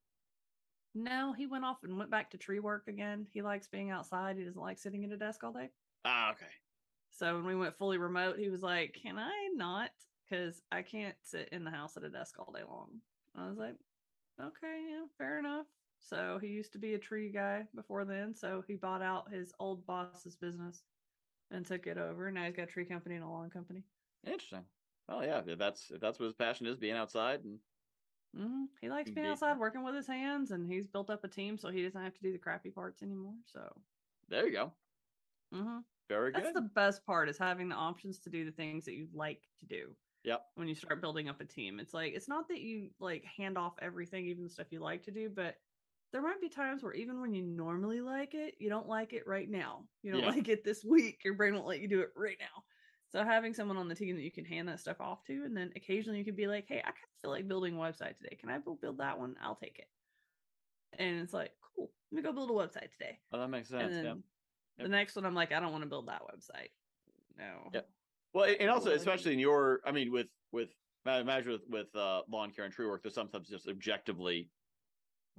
[0.94, 3.26] No, he went off and went back to tree work again.
[3.32, 4.36] He likes being outside.
[4.36, 5.70] He doesn't like sitting at a desk all day.
[6.04, 6.46] Ah, okay.
[7.10, 9.90] So when we went fully remote, he was like, "Can I not?
[10.24, 13.00] Because I can't sit in the house at a desk all day long."
[13.34, 13.76] I was like,
[14.40, 15.66] "Okay, yeah, fair enough."
[15.98, 19.52] So he used to be a tree guy before then, so he bought out his
[19.58, 20.84] old boss's business
[21.50, 22.30] and took it over.
[22.30, 23.84] Now he's got a tree company and a lawn company.
[24.26, 24.66] Interesting.
[25.08, 25.42] Well, yeah.
[25.46, 27.60] If that's if that's what his passion is, being outside, and
[28.34, 31.56] hmm He likes being outside, working with his hands, and he's built up a team,
[31.56, 33.36] so he doesn't have to do the crappy parts anymore.
[33.46, 33.82] So,
[34.28, 34.74] there you go.
[35.52, 38.94] hmm Very That's the best part is having the options to do the things that
[38.94, 39.96] you like to do.
[40.24, 40.50] Yep.
[40.56, 43.58] When you start building up a team, it's like it's not that you like hand
[43.58, 45.58] off everything, even the stuff you like to do, but
[46.12, 49.26] there might be times where even when you normally like it, you don't like it
[49.26, 49.88] right now.
[50.02, 50.34] You don't Yeah.
[50.36, 51.24] like it this week.
[51.24, 52.64] Your brain won't let you do it right now.
[53.14, 55.56] So having someone on the team that you can hand that stuff off to, and
[55.56, 58.18] then occasionally you could be like, "Hey, I kind of feel like building a website
[58.18, 58.34] today.
[58.34, 59.36] Can I build build that one?
[59.40, 59.86] I'll take it."
[60.98, 63.94] And it's like, "Cool, let me go build a website today." Oh, that makes sense.
[63.94, 64.14] Yeah.
[64.78, 66.70] the next one, I'm like, I don't want to build that website.
[67.38, 67.70] No.
[67.72, 67.88] Yep.
[68.32, 70.70] Well, and also, especially in your, I mean, with with
[71.06, 74.50] I imagine with with uh, lawn care and tree work, there's sometimes just objectively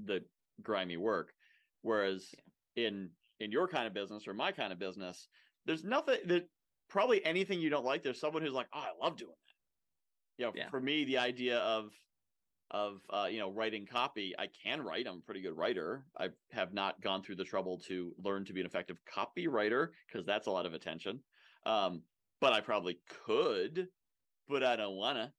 [0.02, 0.24] the
[0.64, 1.34] grimy work,
[1.82, 2.34] whereas
[2.78, 3.10] in
[3.42, 5.28] in your kind of business or my kind of business,
[5.66, 6.48] there's nothing that
[6.88, 8.04] probably anything you don't like.
[8.04, 9.54] There's someone who's like, oh, I love doing that.
[10.38, 10.70] You know, Yeah.
[10.70, 11.94] for me, the idea of
[12.72, 15.08] of uh, you know writing copy, I can write.
[15.08, 16.10] I'm a pretty good writer.
[16.18, 20.26] I have not gone through the trouble to learn to be an effective copywriter because
[20.26, 21.24] that's a lot of attention.
[21.66, 22.04] Um,
[22.42, 23.92] but I probably could,
[24.48, 25.36] but I don't wanna.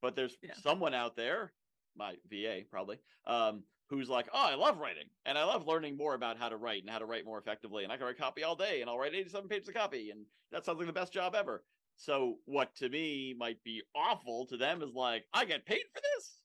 [0.00, 0.54] But there's Yeah.
[0.54, 1.54] someone out there,
[1.94, 6.14] my VA probably, um, who's like, oh, I love writing and I love learning more
[6.14, 7.82] about how to write and how to write more effectively.
[7.82, 10.10] And I can write copy all day and I'll write 87 pages of copy.
[10.10, 11.64] And that sounds like the best job ever.
[11.96, 16.00] So what to me might be awful to them is like, I get paid for
[16.00, 16.38] this.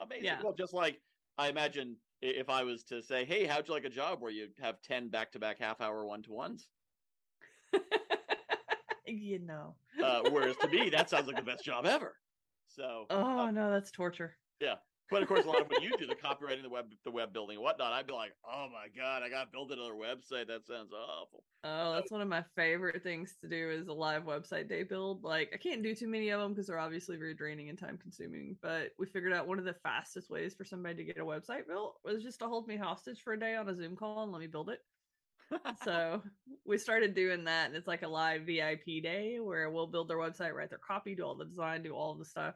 [0.00, 0.24] Amazing.
[0.26, 0.38] Yeah.
[0.44, 1.00] Well, just like
[1.38, 4.48] I imagine if I was to say, hey, how'd you like a job where you
[4.60, 6.68] have 10 back to back half hour one to ones?
[9.06, 9.74] you know.
[10.02, 12.14] Uh, whereas to me, that sounds like the best job ever.
[12.68, 14.36] So, Oh uh, no, that's torture.
[15.10, 17.32] But of course, a lot of what you do, the copywriting, the web, the web
[17.32, 20.46] building, and whatnot, I'd be like, oh my god, I got to build another website.
[20.46, 21.44] That sounds awful.
[21.64, 25.24] Oh, that's one of my favorite things to do is a live website day build.
[25.24, 27.98] Like I can't do too many of them because they're obviously very draining and time
[27.98, 28.56] consuming.
[28.62, 31.66] But we figured out one of the fastest ways for somebody to get a website
[31.66, 34.32] built was just to hold me hostage for a day on a Zoom call and
[34.32, 34.80] let me build it.
[35.84, 36.22] so
[36.66, 40.16] we started doing that and it's like a live vip day where we'll build their
[40.16, 42.54] website write their copy do all the design do all the stuff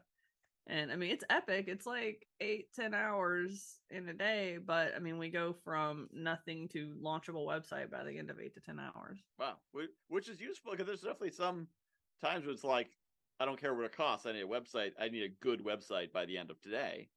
[0.67, 4.99] and i mean it's epic it's like eight ten hours in a day but i
[4.99, 8.79] mean we go from nothing to launchable website by the end of eight to ten
[8.79, 9.55] hours Wow,
[10.09, 11.67] which is useful because there's definitely some
[12.21, 12.89] times where it's like,
[13.39, 14.25] I don't care what it costs.
[14.25, 14.91] I need a website.
[14.99, 17.09] I need a good website by the end of today.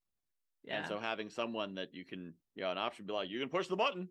[0.65, 3.39] yeah And so having someone that you can, you know, an option be like, you
[3.39, 4.09] can push the button.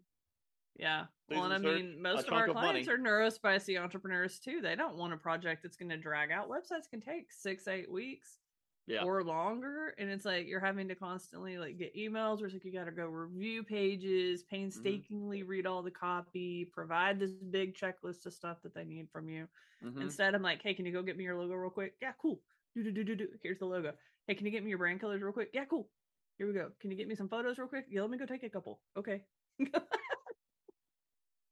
[0.80, 4.62] yeah please well and i mean most of our of clients are neurospicy entrepreneurs too
[4.62, 7.92] they don't want a project that's going to drag out websites can take six eight
[7.92, 8.40] weeks
[8.88, 9.04] Yeah.
[9.04, 12.64] or longer and it's like you're having to constantly like get emails or it's like
[12.66, 14.44] you got to go review pages
[14.76, 15.00] Mm-hmm.
[15.06, 19.30] painstakingly read all the copy provide this big checklist of stuff that they need from
[19.30, 19.48] you
[19.82, 20.00] Mhm.
[20.00, 22.44] instead i'm like hey can you go get me your logo real quick yeah cool
[22.76, 23.96] do do do do do here's the logo
[24.28, 25.92] hey can you get me your brand colors real quick yeah cool
[26.38, 28.26] here we go can you get me some photos real quick yeah let me go
[28.26, 29.26] take a couple okay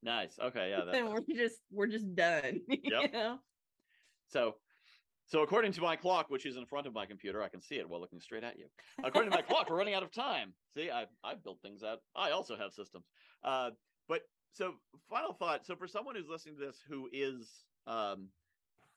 [0.02, 0.38] Nice.
[0.38, 0.70] Okay.
[0.70, 0.84] Yeah.
[0.92, 3.40] and we're just we're just done you know
[4.26, 4.60] so,
[5.26, 7.76] So according to my clock, which is in front of my computer, I can see
[7.76, 8.66] it while looking straight at you.
[9.02, 10.54] According to my clock, we're running out of time.
[10.74, 11.98] See, I I built things out.
[12.14, 13.04] I also have systems.
[13.42, 13.70] Uh,
[14.08, 14.22] but
[14.52, 14.74] so
[15.10, 15.66] final thought.
[15.66, 18.28] So for someone who's listening to this who is um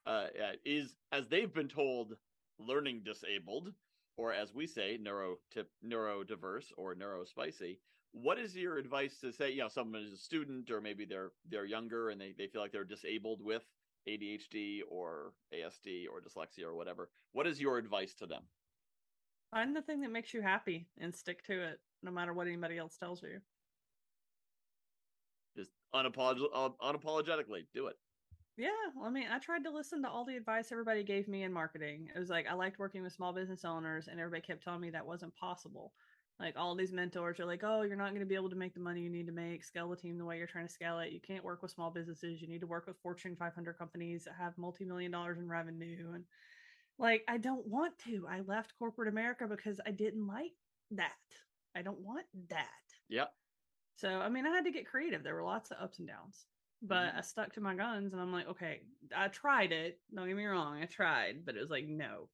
[0.05, 0.27] uh
[0.65, 2.15] is as they've been told
[2.59, 3.73] learning disabled,
[4.17, 7.77] or as we say, neuro tip neurodiverse or neurospicy,
[8.11, 11.31] what is your advice to say, you know, someone is a student or maybe they're
[11.49, 13.63] they're younger and they, they feel like they're disabled with
[14.07, 17.09] ADHD or ASD or dyslexia or whatever.
[17.33, 18.43] What is your advice to them?
[19.51, 22.77] Find the thing that makes you happy and stick to it, no matter what anybody
[22.77, 23.39] else tells you.
[25.57, 27.95] Just unapolog- uh, unapologetically do it.
[28.57, 28.69] Yeah,
[29.01, 32.09] I mean, I tried to listen to all the advice everybody gave me in marketing.
[32.13, 34.89] It was like I liked working with small business owners, and everybody kept telling me
[34.89, 35.93] that wasn't possible.
[36.39, 38.73] Like all these mentors are like, "Oh, you're not going to be able to make
[38.73, 39.63] the money you need to make.
[39.63, 41.11] Scale the team the way you're trying to scale it.
[41.11, 42.41] You can't work with small businesses.
[42.41, 46.25] You need to work with Fortune 500 companies that have multi-million dollars in revenue." And
[46.97, 48.27] like, I don't want to.
[48.27, 50.53] I left corporate America because I didn't like
[50.91, 51.17] that.
[51.75, 53.01] I don't want that.
[53.09, 53.35] Yep.
[53.95, 55.23] So, I mean, I had to get creative.
[55.23, 56.47] There were lots of ups and downs,
[56.81, 57.15] but Mhm.
[57.15, 58.83] I stuck to my guns and I'm like, okay,
[59.13, 60.01] I tried it.
[60.13, 60.81] Don't get me wrong.
[60.81, 62.29] I tried, but it was like, no,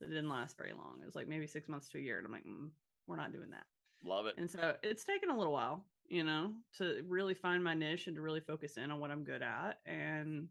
[0.00, 1.02] it didn't last very long.
[1.02, 2.18] It was like maybe six months to a year.
[2.18, 2.72] And I'm like, mm,
[3.06, 3.66] we're not doing that.
[4.04, 4.36] Love it.
[4.36, 8.16] And so it's taken a little while, you know, to really find my niche and
[8.16, 9.80] to really focus in on what I'm good at.
[9.86, 10.48] And,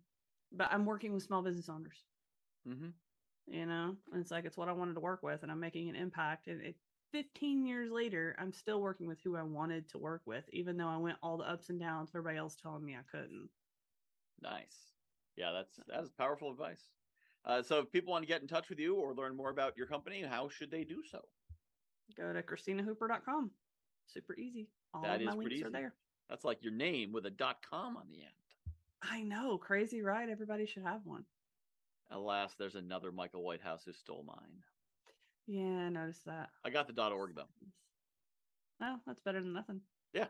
[0.52, 2.06] but I'm working with small business owners,
[2.68, 2.90] Mm-hmm.
[3.48, 5.90] you know, and it's like, it's what I wanted to work with and I'm making
[5.90, 6.48] an impact.
[6.48, 6.78] And it,
[7.12, 10.88] 15 years later, I'm still working with who I wanted to work with, even though
[10.88, 13.50] I went all the ups and downs, everybody else telling me I couldn't.
[14.42, 14.94] Nice.
[15.36, 16.92] Yeah, that's that's powerful advice.
[17.46, 19.78] Uh, so if people want to get in touch with you or learn more about
[19.78, 21.22] your company, how should they do so?
[22.18, 23.52] Go to ChristinaHooper.com.
[24.08, 24.70] Super easy.
[24.94, 25.72] All That my is pretty links are easy.
[25.74, 25.94] there.
[26.30, 28.32] That's like your name with a dot com on the end.
[29.02, 29.58] I know.
[29.58, 30.30] Crazy, right?
[30.30, 31.26] Everybody should have one.
[32.12, 34.64] Alas, there's another Michael Whitehouse who stole mine.
[35.48, 36.50] Yeah, I noticed that.
[36.64, 37.48] I got the dot .org though,
[38.82, 39.82] Oh, that's better than nothing.
[40.14, 40.28] Yeah.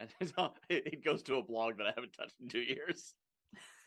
[0.00, 0.10] And
[0.68, 3.14] it it goes to a blog that I haven't touched in two years.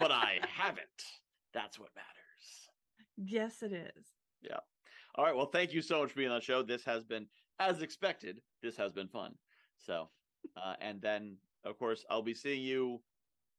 [0.00, 0.86] but I haven't.
[1.52, 2.68] That's what matters.
[3.16, 4.06] Yes, it is.
[5.16, 5.34] All right.
[5.34, 6.62] Well, thank you so much for being on the show.
[6.62, 7.26] This has been,
[7.60, 9.34] as expected, this has been fun.
[9.78, 10.08] So,
[10.56, 13.00] uh, and then of course I'll be seeing you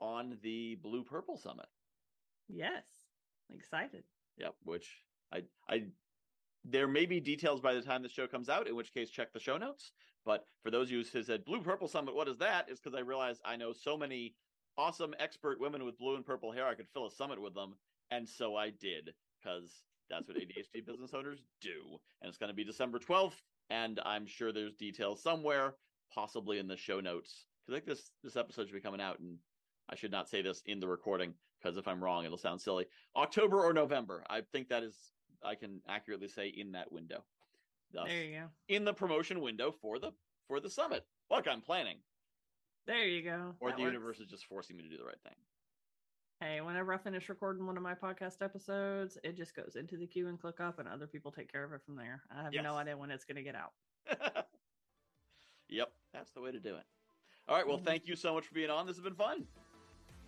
[0.01, 1.68] on the Blue Purple Summit.
[2.49, 2.84] Yes.
[3.53, 4.03] Excited.
[4.38, 4.56] Yep.
[4.64, 5.03] Which
[5.34, 5.86] I I
[6.64, 8.68] there may be details by the time the show comes out.
[8.68, 9.91] In which case, check the show notes.
[10.26, 12.70] But for those of you who said Blue Purple Summit, what is that?
[12.70, 14.36] Is because I realized I know so many
[14.78, 16.68] awesome expert women with blue and purple hair.
[16.68, 17.76] I could fill a summit with them,
[18.12, 21.99] and so I did because that's what ADHD business owners do.
[22.22, 25.76] And it's going to be December twelfth, and I'm sure there's details somewhere,
[26.14, 27.45] possibly in the show notes.
[27.66, 29.38] Because I think this this episode should be coming out, and
[29.89, 32.86] I should not say this in the recording because if I'm wrong, it'll sound silly.
[33.16, 34.24] October or November.
[34.30, 34.95] I think that is
[35.43, 37.24] I can accurately say in that window.
[37.93, 38.45] Thus, There you go.
[38.68, 40.12] in the promotion window for the
[40.47, 41.06] for the summit.
[41.32, 41.97] Look, I'm planning,
[42.86, 43.56] There you go.
[43.60, 43.93] or That the works.
[43.93, 45.34] universe is just forcing me to do the right thing.
[46.45, 50.05] Hey, whenever I finish recording one of my podcast episodes, it just goes into the
[50.05, 52.21] queue and ClickUp, and other people take care of it from there.
[52.29, 52.63] I have Yes.
[52.63, 53.73] no idea when it's going to get out.
[55.69, 56.85] yep, that's the way to do it.
[57.47, 57.85] All right, well, Mhm.
[57.85, 58.85] thank you so much for being on.
[58.85, 59.47] This has been fun.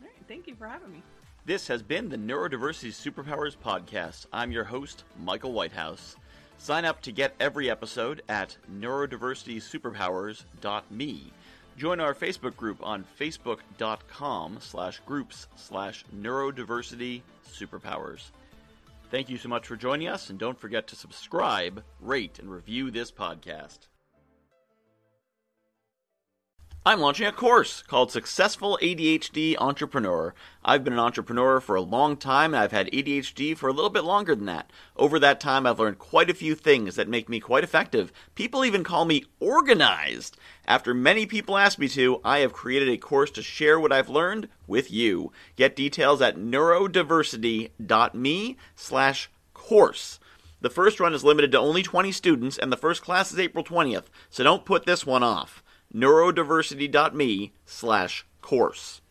[0.01, 1.03] All right, thank you for having me.
[1.45, 4.25] This has been the Neurodiversity Superpowers Podcast.
[4.33, 6.15] I'm your host, Michael Whitehouse.
[6.57, 11.31] Sign up to get every episode at neurodiversitysuperpowers.me.
[11.77, 18.31] Join our Facebook group on facebook.com slash groups slash neurodiversity superpowers.
[19.11, 22.89] Thank you so much for joining us, and don't forget to subscribe, rate, and review
[22.89, 23.87] this podcast.
[26.87, 30.33] I'm launching a course called Successful ADHD Entrepreneur.
[30.63, 33.89] I've been an entrepreneur for a long time and I've had ADHD for a little
[33.89, 34.71] bit longer than that.
[34.95, 38.13] Over that time, I've learned quite a few things that make me quite effective.
[38.35, 40.37] People even call me organized.
[40.65, 44.07] After many people ask me to, I have created a course to share what I've
[44.07, 45.33] learned with you.
[45.57, 50.19] Get details at neurodiversity.me slash course.
[50.61, 53.65] The first run is limited to only 20 students, and the first class is April
[53.65, 55.61] 20th, so don't put this one off.
[55.93, 59.01] neurodiversity.me slash course.